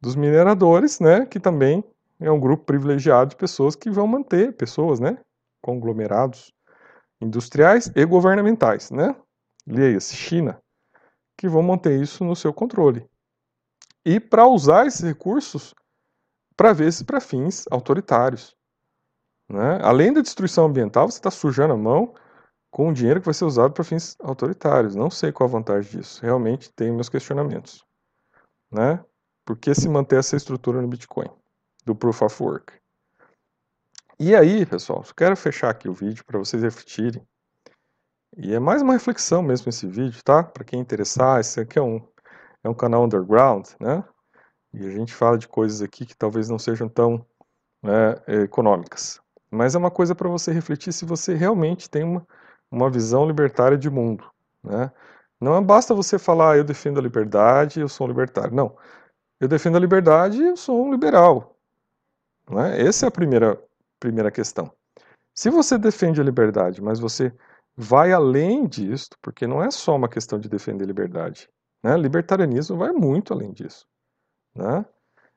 dos 0.00 0.14
mineradores, 0.14 1.00
né, 1.00 1.24
que 1.24 1.40
também 1.40 1.82
é 2.18 2.30
um 2.30 2.38
grupo 2.40 2.64
privilegiado 2.64 3.30
de 3.30 3.36
pessoas 3.36 3.74
que 3.74 3.90
vão 3.90 4.06
manter, 4.06 4.52
pessoas, 4.52 5.00
né, 5.00 5.18
conglomerados 5.62 6.52
industriais 7.20 7.90
e 7.94 8.04
governamentais, 8.04 8.90
né, 8.90 9.14
leia-se 9.66 10.14
China, 10.14 10.58
que 11.36 11.48
vão 11.48 11.62
manter 11.62 11.98
isso 12.00 12.24
no 12.24 12.36
seu 12.36 12.52
controle. 12.52 13.08
E 14.04 14.18
para 14.20 14.46
usar 14.46 14.86
esses 14.86 15.02
recursos, 15.02 15.74
para 16.56 16.72
vezes 16.72 17.02
para 17.02 17.20
fins 17.20 17.64
autoritários. 17.70 18.56
Né? 19.48 19.80
Além 19.82 20.12
da 20.12 20.20
destruição 20.20 20.66
ambiental, 20.66 21.10
você 21.10 21.18
está 21.18 21.30
sujando 21.30 21.74
a 21.74 21.76
mão 21.76 22.14
com 22.70 22.88
um 22.88 22.92
dinheiro 22.92 23.20
que 23.20 23.26
vai 23.26 23.34
ser 23.34 23.44
usado 23.44 23.72
para 23.72 23.82
fins 23.82 24.16
autoritários. 24.20 24.94
Não 24.94 25.10
sei 25.10 25.32
qual 25.32 25.48
a 25.48 25.52
vantagem 25.52 25.90
disso. 25.90 26.22
Realmente 26.22 26.72
tenho 26.72 26.94
meus 26.94 27.08
questionamentos. 27.08 27.84
Né? 28.70 29.04
Por 29.44 29.56
que 29.56 29.74
se 29.74 29.88
manter 29.88 30.20
essa 30.20 30.36
estrutura 30.36 30.80
no 30.80 30.86
Bitcoin, 30.86 31.28
do 31.84 31.94
Proof 31.94 32.22
of 32.22 32.42
Work? 32.42 32.72
E 34.18 34.36
aí, 34.36 34.64
pessoal, 34.66 35.02
quero 35.16 35.34
fechar 35.34 35.70
aqui 35.70 35.88
o 35.88 35.94
vídeo 35.94 36.24
para 36.24 36.38
vocês 36.38 36.62
refletirem. 36.62 37.26
E 38.36 38.54
é 38.54 38.60
mais 38.60 38.82
uma 38.82 38.92
reflexão 38.92 39.42
mesmo 39.42 39.70
esse 39.70 39.86
vídeo, 39.86 40.22
tá? 40.22 40.42
Para 40.42 40.62
quem 40.62 40.78
interessar, 40.78 41.40
esse 41.40 41.58
aqui 41.58 41.78
é 41.78 41.82
um, 41.82 42.06
é 42.62 42.68
um 42.68 42.74
canal 42.74 43.04
underground, 43.04 43.66
né? 43.80 44.04
E 44.72 44.86
a 44.86 44.90
gente 44.90 45.14
fala 45.14 45.36
de 45.36 45.48
coisas 45.48 45.82
aqui 45.82 46.06
que 46.06 46.16
talvez 46.16 46.48
não 46.48 46.58
sejam 46.58 46.88
tão 46.88 47.24
né, 47.82 48.42
econômicas. 48.44 49.20
Mas 49.50 49.74
é 49.74 49.78
uma 49.78 49.90
coisa 49.90 50.14
para 50.14 50.28
você 50.28 50.52
refletir 50.52 50.92
se 50.92 51.04
você 51.04 51.34
realmente 51.34 51.90
tem 51.90 52.04
uma, 52.04 52.26
uma 52.70 52.88
visão 52.88 53.26
libertária 53.26 53.76
de 53.76 53.90
mundo. 53.90 54.24
Né? 54.62 54.90
Não 55.40 55.62
basta 55.64 55.94
você 55.94 56.18
falar, 56.18 56.56
eu 56.56 56.64
defendo 56.64 57.00
a 57.00 57.02
liberdade, 57.02 57.80
eu 57.80 57.88
sou 57.88 58.06
um 58.06 58.10
libertário. 58.10 58.54
Não. 58.54 58.76
Eu 59.40 59.48
defendo 59.48 59.76
a 59.76 59.80
liberdade, 59.80 60.40
eu 60.40 60.56
sou 60.56 60.86
um 60.86 60.92
liberal. 60.92 61.56
Né? 62.48 62.80
Essa 62.80 63.06
é 63.06 63.08
a 63.08 63.12
primeira, 63.12 63.60
primeira 63.98 64.30
questão. 64.30 64.70
Se 65.34 65.50
você 65.50 65.78
defende 65.78 66.20
a 66.20 66.24
liberdade, 66.24 66.82
mas 66.82 67.00
você 67.00 67.32
vai 67.76 68.12
além 68.12 68.66
disso, 68.66 69.10
porque 69.22 69.46
não 69.46 69.62
é 69.62 69.70
só 69.70 69.96
uma 69.96 70.08
questão 70.08 70.38
de 70.38 70.48
defender 70.48 70.84
liberdade. 70.84 71.48
Né? 71.82 71.96
Libertarianismo 71.96 72.76
vai 72.76 72.92
muito 72.92 73.32
além 73.32 73.52
disso. 73.52 73.86
Né? 74.54 74.84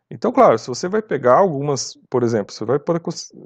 Então, 0.09 0.31
claro, 0.31 0.57
se 0.59 0.67
você 0.67 0.87
vai 0.87 1.01
pegar 1.01 1.37
algumas, 1.37 1.97
por 2.09 2.23
exemplo, 2.23 2.53
você 2.53 2.65
vai 2.65 2.79
para 2.79 2.99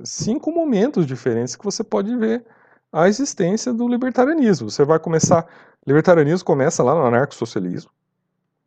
cinco 0.04 0.52
momentos 0.52 1.06
diferentes 1.06 1.56
que 1.56 1.64
você 1.64 1.84
pode 1.84 2.16
ver 2.18 2.46
a 2.92 3.08
existência 3.08 3.74
do 3.74 3.88
libertarianismo. 3.88 4.70
Você 4.70 4.84
vai 4.84 5.00
começar. 5.00 5.46
Libertarianismo 5.86 6.46
começa 6.46 6.84
lá 6.84 6.94
no 6.94 7.06
anarcossocialismo, 7.06 7.92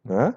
né? 0.04 0.35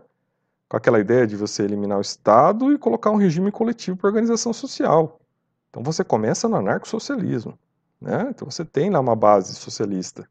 com 0.74 0.77
aquela 0.77 1.00
ideia 1.00 1.27
de 1.27 1.36
você 1.36 1.63
eliminar 1.63 2.00
o 2.00 2.01
Estado 2.01 2.74
e 2.74 2.77
colocar 2.77 3.12
um 3.12 3.15
regime 3.15 3.51
coletivo 3.51 3.96
para 3.96 4.08
organização 4.08 4.51
social. 4.51 5.22
Então 5.70 5.84
você 5.84 6.03
começa 6.03 6.50
no 6.50 6.55
anarcossocialismo. 6.55 7.58
Né? 8.01 8.27
Então 8.29 8.50
você 8.50 8.65
tem 8.65 8.89
lá 8.89 9.00
uma 9.00 9.15
base 9.15 9.55
socialista 9.55 10.27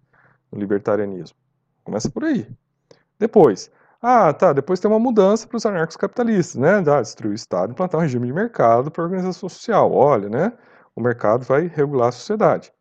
no 0.50 0.58
libertarianismo. 0.58 1.36
Começa 1.84 2.10
por 2.10 2.24
aí. 2.24 2.46
Depois, 3.18 3.70
ah, 4.02 4.32
tá, 4.32 4.52
depois 4.52 4.80
tem 4.80 4.90
uma 4.90 4.98
mudança 4.98 5.46
para 5.46 5.56
os 5.56 5.64
anarcos 5.64 5.96
capitalistas, 5.96 6.56
né? 6.60 6.78
Ah, 6.78 7.00
destruir 7.00 7.30
o 7.30 7.34
Estado 7.34 7.70
e 7.70 7.72
implantar 7.72 8.00
um 8.00 8.02
regime 8.02 8.26
de 8.26 8.32
mercado 8.32 8.90
para 8.90 9.02
a 9.02 9.06
organização 9.06 9.48
social. 9.48 9.92
Olha, 9.92 10.28
né? 10.28 10.52
O 10.96 11.00
mercado 11.00 11.44
vai 11.44 11.68
regular 11.68 12.08
a 12.08 12.12
sociedade. 12.12 12.72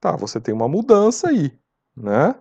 Tá, 0.00 0.14
você 0.14 0.40
tem 0.40 0.54
uma 0.54 0.68
mudança 0.68 1.28
aí, 1.30 1.58
né? 1.96 2.34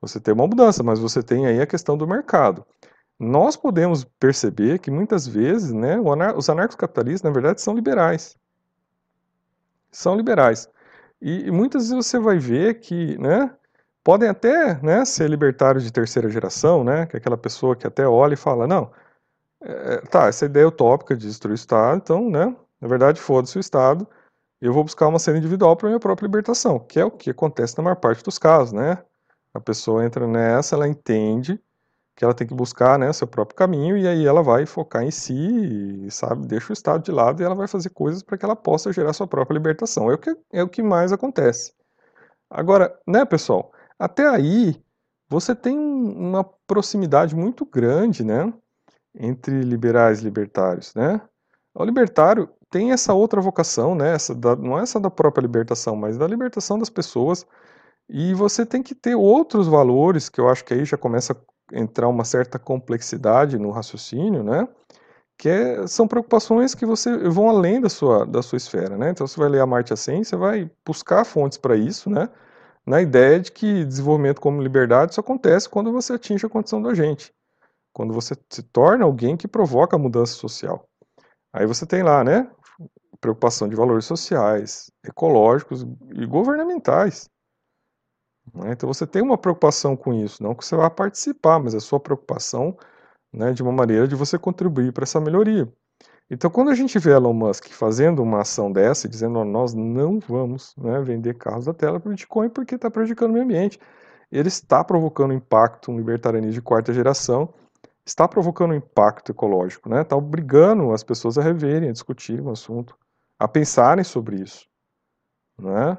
Você 0.00 0.20
tem 0.20 0.32
uma 0.32 0.46
mudança, 0.46 0.82
mas 0.82 1.00
você 1.00 1.22
tem 1.22 1.46
aí 1.46 1.60
a 1.60 1.66
questão 1.66 1.96
do 1.96 2.06
mercado. 2.06 2.64
Nós 3.18 3.56
podemos 3.56 4.04
perceber 4.04 4.78
que 4.78 4.90
muitas 4.90 5.26
vezes, 5.26 5.72
né, 5.72 5.98
os 6.36 6.48
anarcos-capitalistas, 6.48 7.22
na 7.22 7.32
verdade, 7.32 7.60
são 7.60 7.74
liberais. 7.74 8.36
São 9.90 10.14
liberais. 10.16 10.68
E, 11.20 11.46
e, 11.46 11.50
muitas 11.50 11.88
vezes 11.88 12.06
você 12.06 12.18
vai 12.18 12.38
ver 12.38 12.80
que, 12.80 13.18
né, 13.18 13.50
podem 14.06 14.28
até, 14.28 14.80
né, 14.84 15.04
ser 15.04 15.28
libertários 15.28 15.82
de 15.82 15.92
terceira 15.92 16.30
geração, 16.30 16.84
né, 16.84 17.06
que 17.06 17.16
é 17.16 17.18
aquela 17.18 17.36
pessoa 17.36 17.74
que 17.74 17.88
até 17.88 18.06
olha 18.06 18.34
e 18.34 18.36
fala, 18.36 18.64
não, 18.64 18.88
é, 19.60 19.96
tá, 20.02 20.28
essa 20.28 20.46
ideia 20.46 20.68
utópica 20.68 21.16
de 21.16 21.26
destruir 21.26 21.54
o 21.54 21.56
Estado, 21.56 21.96
então, 21.96 22.30
né, 22.30 22.54
na 22.80 22.86
verdade, 22.86 23.20
foda-se 23.20 23.58
o 23.58 23.60
Estado, 23.60 24.06
eu 24.60 24.72
vou 24.72 24.84
buscar 24.84 25.08
uma 25.08 25.18
cena 25.18 25.38
individual 25.38 25.74
para 25.76 25.88
minha 25.88 25.98
própria 25.98 26.24
libertação, 26.24 26.78
que 26.78 27.00
é 27.00 27.04
o 27.04 27.10
que 27.10 27.30
acontece 27.30 27.76
na 27.76 27.82
maior 27.82 27.96
parte 27.96 28.22
dos 28.22 28.38
casos, 28.38 28.72
né? 28.72 29.02
A 29.52 29.58
pessoa 29.58 30.04
entra 30.04 30.24
nessa, 30.28 30.76
ela 30.76 30.86
entende 30.86 31.60
que 32.14 32.24
ela 32.24 32.32
tem 32.32 32.46
que 32.46 32.54
buscar 32.54 32.98
né, 32.98 33.12
seu 33.12 33.26
próprio 33.26 33.56
caminho 33.56 33.98
e 33.98 34.06
aí 34.06 34.24
ela 34.24 34.42
vai 34.42 34.66
focar 34.66 35.02
em 35.02 35.10
si, 35.10 36.06
sabe, 36.10 36.46
deixa 36.46 36.70
o 36.70 36.72
Estado 36.72 37.02
de 37.02 37.10
lado 37.10 37.42
e 37.42 37.44
ela 37.44 37.56
vai 37.56 37.66
fazer 37.66 37.90
coisas 37.90 38.22
para 38.22 38.38
que 38.38 38.44
ela 38.44 38.56
possa 38.56 38.92
gerar 38.92 39.12
sua 39.12 39.26
própria 39.26 39.54
libertação. 39.54 40.10
É 40.10 40.14
o 40.14 40.18
que, 40.18 40.36
é 40.52 40.62
o 40.62 40.68
que 40.68 40.82
mais 40.82 41.12
acontece. 41.12 41.74
Agora, 42.48 42.96
né, 43.06 43.24
pessoal, 43.24 43.72
até 43.98 44.26
aí 44.28 44.80
você 45.28 45.54
tem 45.54 45.78
uma 45.78 46.44
proximidade 46.44 47.34
muito 47.34 47.64
grande, 47.64 48.24
né, 48.24 48.52
entre 49.14 49.62
liberais 49.62 50.20
e 50.20 50.24
libertários, 50.24 50.94
né? 50.94 51.20
O 51.74 51.84
libertário 51.84 52.48
tem 52.70 52.92
essa 52.92 53.14
outra 53.14 53.40
vocação, 53.40 53.94
né, 53.94 54.14
essa 54.14 54.34
da, 54.34 54.56
não 54.56 54.78
é 54.78 54.82
essa 54.82 55.00
da 55.00 55.10
própria 55.10 55.42
libertação, 55.42 55.96
mas 55.96 56.18
da 56.18 56.26
libertação 56.26 56.78
das 56.78 56.90
pessoas, 56.90 57.46
e 58.08 58.34
você 58.34 58.64
tem 58.66 58.82
que 58.82 58.94
ter 58.94 59.14
outros 59.14 59.68
valores, 59.68 60.28
que 60.28 60.40
eu 60.40 60.48
acho 60.48 60.64
que 60.64 60.74
aí 60.74 60.84
já 60.84 60.96
começa 60.96 61.34
entrar 61.72 62.08
uma 62.08 62.24
certa 62.24 62.58
complexidade 62.58 63.58
no 63.58 63.70
raciocínio, 63.70 64.42
né? 64.42 64.68
Que 65.38 65.48
é, 65.48 65.86
são 65.86 66.08
preocupações 66.08 66.74
que 66.74 66.86
você 66.86 67.16
vão 67.28 67.48
além 67.48 67.80
da 67.80 67.88
sua, 67.88 68.24
da 68.24 68.42
sua 68.42 68.56
esfera, 68.56 68.96
né? 68.96 69.10
Então 69.10 69.26
você 69.26 69.38
vai 69.38 69.48
ler 69.48 69.60
a 69.60 69.66
Marte 69.66 69.92
Assim, 69.92 70.24
você 70.24 70.36
vai 70.36 70.70
buscar 70.84 71.24
fontes 71.24 71.58
para 71.58 71.76
isso, 71.76 72.08
né? 72.10 72.28
Na 72.86 73.02
ideia 73.02 73.40
de 73.40 73.50
que 73.50 73.84
desenvolvimento 73.84 74.40
como 74.40 74.62
liberdade 74.62 75.14
só 75.14 75.20
acontece 75.20 75.68
quando 75.68 75.92
você 75.92 76.12
atinge 76.12 76.46
a 76.46 76.48
condição 76.48 76.80
do 76.80 76.88
agente, 76.88 77.34
quando 77.92 78.14
você 78.14 78.34
se 78.48 78.62
torna 78.62 79.04
alguém 79.04 79.36
que 79.36 79.48
provoca 79.48 79.96
a 79.96 79.98
mudança 79.98 80.34
social. 80.34 80.88
Aí 81.52 81.66
você 81.66 81.84
tem 81.84 82.02
lá, 82.02 82.22
né? 82.22 82.48
Preocupação 83.20 83.68
de 83.68 83.74
valores 83.74 84.04
sociais, 84.04 84.90
ecológicos 85.04 85.82
e 86.14 86.26
governamentais. 86.26 87.28
Né? 88.54 88.72
Então 88.72 88.86
você 88.86 89.06
tem 89.06 89.22
uma 89.22 89.38
preocupação 89.38 89.96
com 89.96 90.14
isso, 90.14 90.42
não 90.42 90.54
que 90.54 90.64
você 90.64 90.76
vá 90.76 90.88
participar, 90.88 91.58
mas 91.58 91.74
a 91.74 91.80
sua 91.80 91.98
preocupação 91.98 92.76
né, 93.32 93.52
de 93.52 93.62
uma 93.62 93.72
maneira 93.72 94.06
de 94.06 94.14
você 94.14 94.38
contribuir 94.38 94.92
para 94.92 95.02
essa 95.02 95.20
melhoria. 95.20 95.68
Então, 96.28 96.50
quando 96.50 96.70
a 96.70 96.74
gente 96.74 96.98
vê 96.98 97.12
Elon 97.12 97.32
Musk 97.32 97.68
fazendo 97.68 98.20
uma 98.20 98.40
ação 98.40 98.72
dessa, 98.72 99.08
dizendo 99.08 99.44
nós 99.44 99.74
não 99.74 100.18
vamos 100.18 100.74
né, 100.76 101.00
vender 101.00 101.34
carros 101.34 101.66
da 101.66 101.72
tela 101.72 102.00
para 102.00 102.08
o 102.08 102.10
Bitcoin 102.10 102.48
porque 102.48 102.74
está 102.74 102.90
prejudicando 102.90 103.30
o 103.30 103.32
meio 103.34 103.44
ambiente, 103.44 103.78
ele 104.30 104.48
está 104.48 104.82
provocando 104.82 105.32
impacto, 105.32 105.92
um 105.92 105.96
libertarianismo 105.96 106.54
de 106.54 106.62
quarta 106.62 106.92
geração, 106.92 107.54
está 108.04 108.26
provocando 108.26 108.72
um 108.72 108.76
impacto 108.76 109.30
ecológico, 109.30 109.88
né? 109.88 110.02
está 110.02 110.16
obrigando 110.16 110.92
as 110.92 111.04
pessoas 111.04 111.38
a 111.38 111.42
reverem, 111.42 111.88
a 111.88 111.92
discutirem 111.92 112.44
o 112.44 112.50
assunto, 112.50 112.96
a 113.38 113.46
pensarem 113.46 114.02
sobre 114.02 114.42
isso. 114.42 114.66
Né? 115.56 115.96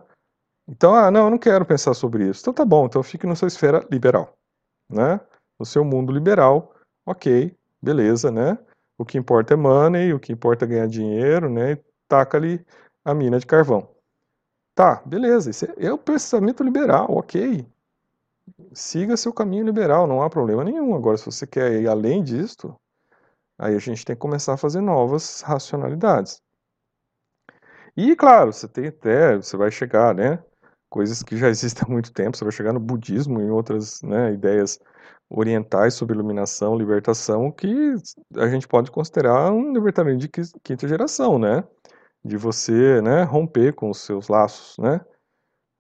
Então, 0.68 0.94
ah, 0.94 1.10
não, 1.10 1.26
eu 1.26 1.30
não 1.30 1.38
quero 1.38 1.66
pensar 1.66 1.94
sobre 1.94 2.28
isso. 2.30 2.42
Então 2.42 2.54
tá 2.54 2.66
bom, 2.66 2.86
então 2.86 3.02
fique 3.02 3.26
na 3.26 3.36
sua 3.36 3.48
esfera 3.48 3.86
liberal, 3.90 4.38
né? 4.90 5.20
No 5.58 5.66
seu 5.66 5.84
mundo 5.84 6.12
liberal, 6.12 6.76
ok, 7.06 7.56
beleza, 7.82 8.30
né? 8.30 8.58
O 8.98 9.06
que 9.06 9.18
importa 9.18 9.54
é 9.54 9.58
money, 9.58 10.14
o 10.14 10.20
que 10.20 10.32
importa 10.32 10.66
é 10.66 10.68
ganhar 10.68 10.88
dinheiro, 10.88 11.50
né? 11.50 11.74
E 11.74 11.84
taca 12.08 12.38
ali 12.38 12.66
a 13.06 13.14
mina 13.14 13.40
de 13.40 13.46
carvão. 13.46 13.88
Tá, 14.76 15.02
beleza, 15.06 15.50
esse 15.50 15.72
é 15.78 15.92
o 15.92 15.98
pensamento 15.98 16.64
liberal, 16.64 17.08
ok. 17.10 17.66
Siga 18.74 19.18
seu 19.18 19.34
caminho 19.34 19.66
liberal, 19.66 20.08
não 20.08 20.22
há 20.22 20.30
problema 20.30 20.64
nenhum. 20.64 20.96
Agora, 20.96 21.18
se 21.18 21.26
você 21.26 21.46
quer 21.46 21.82
ir 21.82 21.88
além 21.88 22.24
disto, 22.24 22.76
aí 23.58 23.76
a 23.76 23.80
gente 23.80 24.06
tem 24.06 24.16
que 24.16 24.22
começar 24.22 24.54
a 24.54 24.58
fazer 24.58 24.82
novas 24.82 25.42
racionalidades. 25.42 26.42
E, 27.96 28.16
claro, 28.16 28.54
você 28.54 28.68
tem 28.68 28.88
até, 28.88 29.36
você 29.36 29.58
vai 29.58 29.72
chegar, 29.72 30.14
né? 30.14 30.44
coisas 30.90 31.22
que 31.24 31.38
já 31.38 31.50
existem 31.50 31.84
há 31.86 31.92
muito 31.92 32.12
tempo. 32.12 32.38
Você 32.38 32.44
vai 32.44 32.52
chegar 32.52 32.74
no 32.74 32.80
budismo 32.80 33.40
e 33.42 33.50
outras 33.50 34.02
né, 34.02 34.34
ideias 34.34 34.80
orientais 35.30 35.94
sobre 35.94 36.16
iluminação, 36.16 36.78
libertação, 36.78 37.52
que 37.52 37.96
a 38.36 38.48
gente 38.48 38.68
pode 38.68 38.92
considerar 38.92 39.52
um 39.52 39.74
libertarianismo 39.74 40.30
de 40.32 40.60
quinta 40.64 40.88
geração, 40.88 41.38
né? 41.38 41.64
De 42.24 42.38
você 42.38 43.02
né, 43.02 43.24
romper 43.24 43.74
com 43.74 43.90
os 43.90 44.00
seus 44.00 44.28
laços, 44.28 44.78
né? 44.78 45.02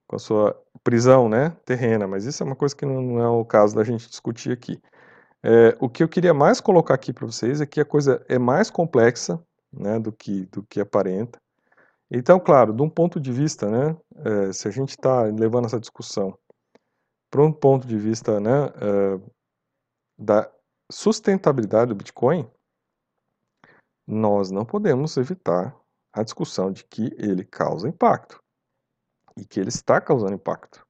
Com 0.07 0.15
a 0.15 0.19
sua 0.19 0.62
prisão 0.83 1.27
né, 1.29 1.55
terrena. 1.65 2.07
Mas 2.07 2.25
isso 2.25 2.43
é 2.43 2.45
uma 2.45 2.55
coisa 2.55 2.75
que 2.75 2.86
não 2.86 3.19
é 3.19 3.27
o 3.27 3.45
caso 3.45 3.75
da 3.75 3.83
gente 3.83 4.10
discutir 4.10 4.51
aqui. 4.51 4.81
É, 5.43 5.77
o 5.79 5.89
que 5.89 6.03
eu 6.03 6.10
queria 6.10 6.33
mais 6.33 6.60
colocar 6.60 6.93
aqui 6.93 7.13
para 7.13 7.25
vocês 7.25 7.62
é 7.62 7.65
que 7.65 7.79
a 7.79 7.86
coisa 7.86 8.23
é 8.27 8.38
mais 8.38 8.69
complexa 8.69 9.41
né, 9.71 9.99
do, 9.99 10.12
que, 10.12 10.45
do 10.47 10.63
que 10.63 10.79
aparenta. 10.79 11.39
Então, 12.10 12.39
claro, 12.39 12.73
de 12.73 12.81
um 12.81 12.89
ponto 12.89 13.19
de 13.19 13.31
vista, 13.31 13.69
né, 13.69 13.95
é, 14.25 14.53
se 14.53 14.67
a 14.67 14.71
gente 14.71 14.91
está 14.91 15.23
levando 15.23 15.65
essa 15.65 15.79
discussão 15.79 16.38
para 17.29 17.43
um 17.43 17.51
ponto 17.51 17.86
de 17.86 17.97
vista 17.97 18.39
né, 18.39 18.71
é, 18.81 19.19
da 20.17 20.49
sustentabilidade 20.91 21.89
do 21.89 21.95
Bitcoin, 21.95 22.49
nós 24.06 24.49
não 24.51 24.65
podemos 24.65 25.17
evitar 25.17 25.75
a 26.13 26.23
discussão 26.23 26.71
de 26.71 26.84
que 26.84 27.13
ele 27.17 27.43
causa 27.43 27.88
impacto 27.88 28.41
e 29.36 29.45
que 29.45 29.60
ele 29.60 29.69
está 29.69 30.01
causando 30.01 30.34
impacto. 30.34 30.86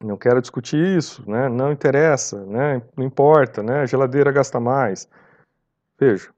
Não 0.00 0.16
quero 0.16 0.40
discutir 0.40 0.98
isso, 0.98 1.28
né? 1.30 1.48
não 1.48 1.70
interessa, 1.70 2.44
né? 2.44 2.82
não 2.96 3.04
importa, 3.04 3.62
né? 3.62 3.80
a 3.80 3.86
geladeira 3.86 4.32
gasta 4.32 4.58
mais. 4.58 5.08
Veja, 5.98 6.34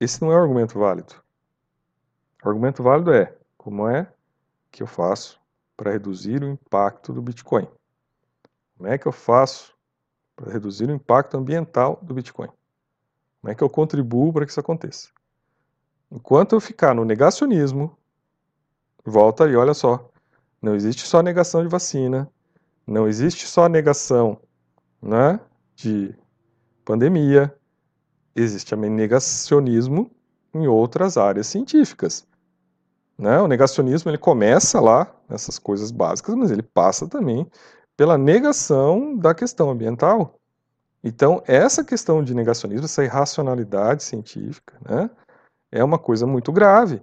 esse 0.00 0.22
não 0.22 0.32
é 0.32 0.36
um 0.36 0.42
argumento 0.42 0.78
válido. 0.78 1.22
O 2.42 2.48
argumento 2.48 2.82
válido 2.82 3.12
é: 3.12 3.36
como 3.58 3.86
é 3.86 4.10
que 4.70 4.82
eu 4.82 4.86
faço 4.86 5.38
para 5.76 5.92
reduzir 5.92 6.42
o 6.42 6.48
impacto 6.48 7.12
do 7.12 7.20
Bitcoin? 7.20 7.68
Como 8.80 8.90
é 8.90 8.96
que 8.96 9.06
eu 9.06 9.12
faço 9.12 9.74
para 10.34 10.50
reduzir 10.50 10.88
o 10.88 10.94
impacto 10.94 11.36
ambiental 11.36 11.98
do 12.00 12.14
Bitcoin? 12.14 12.48
Como 13.38 13.52
é 13.52 13.54
que 13.54 13.62
eu 13.62 13.68
contribuo 13.68 14.32
para 14.32 14.46
que 14.46 14.52
isso 14.52 14.60
aconteça? 14.60 15.10
Enquanto 16.10 16.54
eu 16.54 16.60
ficar 16.62 16.94
no 16.94 17.04
negacionismo, 17.04 17.94
volta 19.04 19.44
aí, 19.44 19.54
olha 19.54 19.74
só, 19.74 20.10
não 20.62 20.74
existe 20.74 21.06
só 21.06 21.20
negação 21.20 21.62
de 21.62 21.68
vacina, 21.68 22.26
não 22.86 23.06
existe 23.06 23.46
só 23.46 23.68
negação 23.68 24.40
né, 25.02 25.38
de 25.76 26.16
pandemia, 26.82 27.54
existe 28.34 28.70
também 28.70 28.88
negacionismo 28.88 30.10
em 30.54 30.66
outras 30.66 31.18
áreas 31.18 31.48
científicas. 31.48 32.26
Né? 33.18 33.38
O 33.42 33.46
negacionismo 33.46 34.10
ele 34.10 34.16
começa 34.16 34.80
lá 34.80 35.14
nessas 35.28 35.58
coisas 35.58 35.90
básicas, 35.90 36.34
mas 36.34 36.50
ele 36.50 36.62
passa 36.62 37.06
também 37.06 37.46
pela 38.00 38.16
negação 38.16 39.14
da 39.14 39.34
questão 39.34 39.68
ambiental. 39.68 40.40
Então, 41.04 41.42
essa 41.46 41.84
questão 41.84 42.24
de 42.24 42.34
negacionismo, 42.34 42.86
essa 42.86 43.04
irracionalidade 43.04 44.02
científica, 44.02 44.74
né, 44.80 45.10
é 45.70 45.84
uma 45.84 45.98
coisa 45.98 46.26
muito 46.26 46.50
grave. 46.50 47.02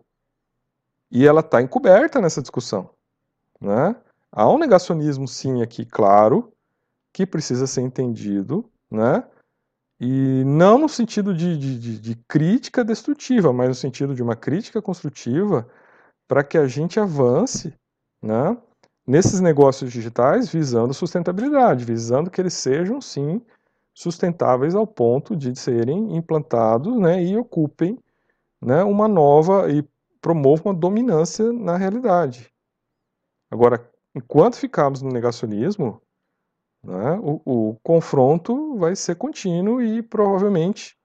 E 1.12 1.28
ela 1.28 1.42
está 1.42 1.62
encoberta 1.62 2.20
nessa 2.20 2.42
discussão. 2.42 2.90
Né? 3.62 3.96
Há 4.32 4.50
um 4.50 4.58
negacionismo, 4.58 5.28
sim, 5.28 5.62
aqui, 5.62 5.86
claro, 5.86 6.52
que 7.14 7.28
precisa 7.28 7.68
ser 7.68 7.82
entendido, 7.82 8.68
né? 8.90 9.24
e 10.00 10.44
não 10.48 10.80
no 10.80 10.90
sentido 10.90 11.32
de, 11.32 11.56
de, 11.60 12.00
de, 12.00 12.16
crítica 12.28 12.84
destrutiva, 12.84 13.54
mas 13.54 13.68
no 13.68 13.76
sentido 13.76 14.16
de 14.16 14.24
uma 14.24 14.36
crítica 14.36 14.82
construtiva 14.82 15.70
para 16.28 16.44
que 16.44 16.58
a 16.58 16.68
gente 16.68 17.00
avance 17.00 17.72
né, 18.20 18.58
nesses 19.08 19.40
negócios 19.40 19.92
digitais 19.92 20.50
visando 20.50 20.94
sustentabilidade, 20.94 21.86
visando 21.86 22.30
que 22.30 22.42
eles 22.42 22.54
sejam, 22.54 23.00
sim, 23.00 23.42
sustentáveis 23.94 24.76
ao 24.76 24.86
ponto 24.86 25.36
de 25.36 25.56
serem 25.58 26.16
implantados 26.16 26.96
né, 27.00 27.24
e 27.24 27.36
ocupem 27.38 27.98
né, 28.62 28.84
uma 28.84 29.08
nova 29.08 29.72
e 29.72 29.84
promovam 30.22 30.72
uma 30.72 30.80
dominância 30.80 31.52
na 31.54 31.78
realidade. 31.78 32.54
Agora, 33.50 33.90
enquanto 34.14 34.58
ficarmos 34.58 35.02
no 35.02 35.10
negacionismo, 35.10 36.02
né, 36.84 37.20
o, 37.22 37.42
o, 37.46 37.76
confronto 37.82 38.78
vai 38.78 38.96
ser 38.96 39.16
contínuo 39.16 39.82
e 39.82 40.04
provavelmente 40.04 40.96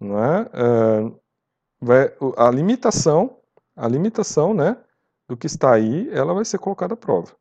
né, 0.00 0.46
é, 0.52 1.12
vai, 1.80 2.16
a 2.36 2.50
limitação 2.50 3.38
a 3.76 3.88
limitação 3.88 4.54
né, 4.54 4.76
do 5.26 5.36
que 5.36 5.46
está 5.46 5.72
aí, 5.72 6.08
ela 6.10 6.34
vai 6.34 6.44
ser 6.44 6.58
colocada 6.58 6.94
à 6.94 6.96
prova. 6.96 7.32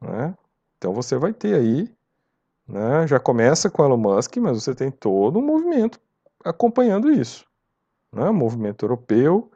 Né? 0.00 0.34
Então 0.78 0.92
você 0.92 1.16
vai 1.16 1.32
ter 1.32 1.54
aí, 1.54 1.92
né, 2.66 3.06
já 3.06 3.18
começa 3.18 3.68
com 3.68 3.84
Elon 3.84 3.96
Musk, 3.96 4.36
mas 4.36 4.62
você 4.62 4.74
tem 4.74 4.90
todo 4.90 5.38
um 5.38 5.42
movimento 5.42 6.00
acompanhando 6.44 7.10
isso. 7.10 7.44
Né? 8.12 8.30
movimento 8.30 8.84
europeu 8.84 9.50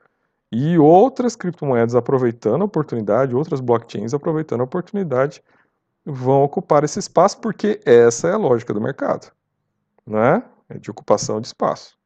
e 0.52 0.78
outras 0.78 1.34
criptomoedas 1.34 1.96
aproveitando 1.96 2.62
a 2.62 2.66
oportunidade, 2.66 3.34
outras 3.34 3.60
blockchains 3.60 4.14
aproveitando 4.14 4.60
a 4.60 4.64
oportunidade, 4.64 5.42
vão 6.04 6.44
ocupar 6.44 6.84
esse 6.84 6.98
espaço, 6.98 7.40
porque 7.40 7.80
essa 7.84 8.28
é 8.28 8.32
a 8.32 8.36
lógica 8.36 8.72
do 8.72 8.80
mercado. 8.80 9.32
Né? 10.06 10.42
É 10.68 10.78
de 10.78 10.90
ocupação 10.90 11.40
de 11.40 11.48
espaço. 11.48 11.98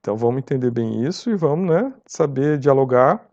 Então 0.00 0.16
vamos 0.16 0.38
entender 0.38 0.70
bem 0.70 1.04
isso 1.04 1.28
e 1.28 1.36
vamos 1.36 1.68
né, 1.68 1.92
saber 2.06 2.58
dialogar 2.58 3.29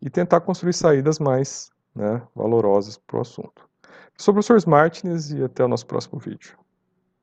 e 0.00 0.08
tentar 0.08 0.40
construir 0.40 0.72
saídas 0.72 1.18
mais 1.18 1.70
né, 1.94 2.22
valorosas 2.34 2.96
para 2.96 3.18
o 3.18 3.20
assunto. 3.20 3.68
sou 4.16 4.32
o 4.32 4.34
professor 4.36 4.70
Martins 4.70 5.30
e 5.30 5.42
até 5.42 5.64
o 5.64 5.68
nosso 5.68 5.86
próximo 5.86 6.18
vídeo. 6.18 6.56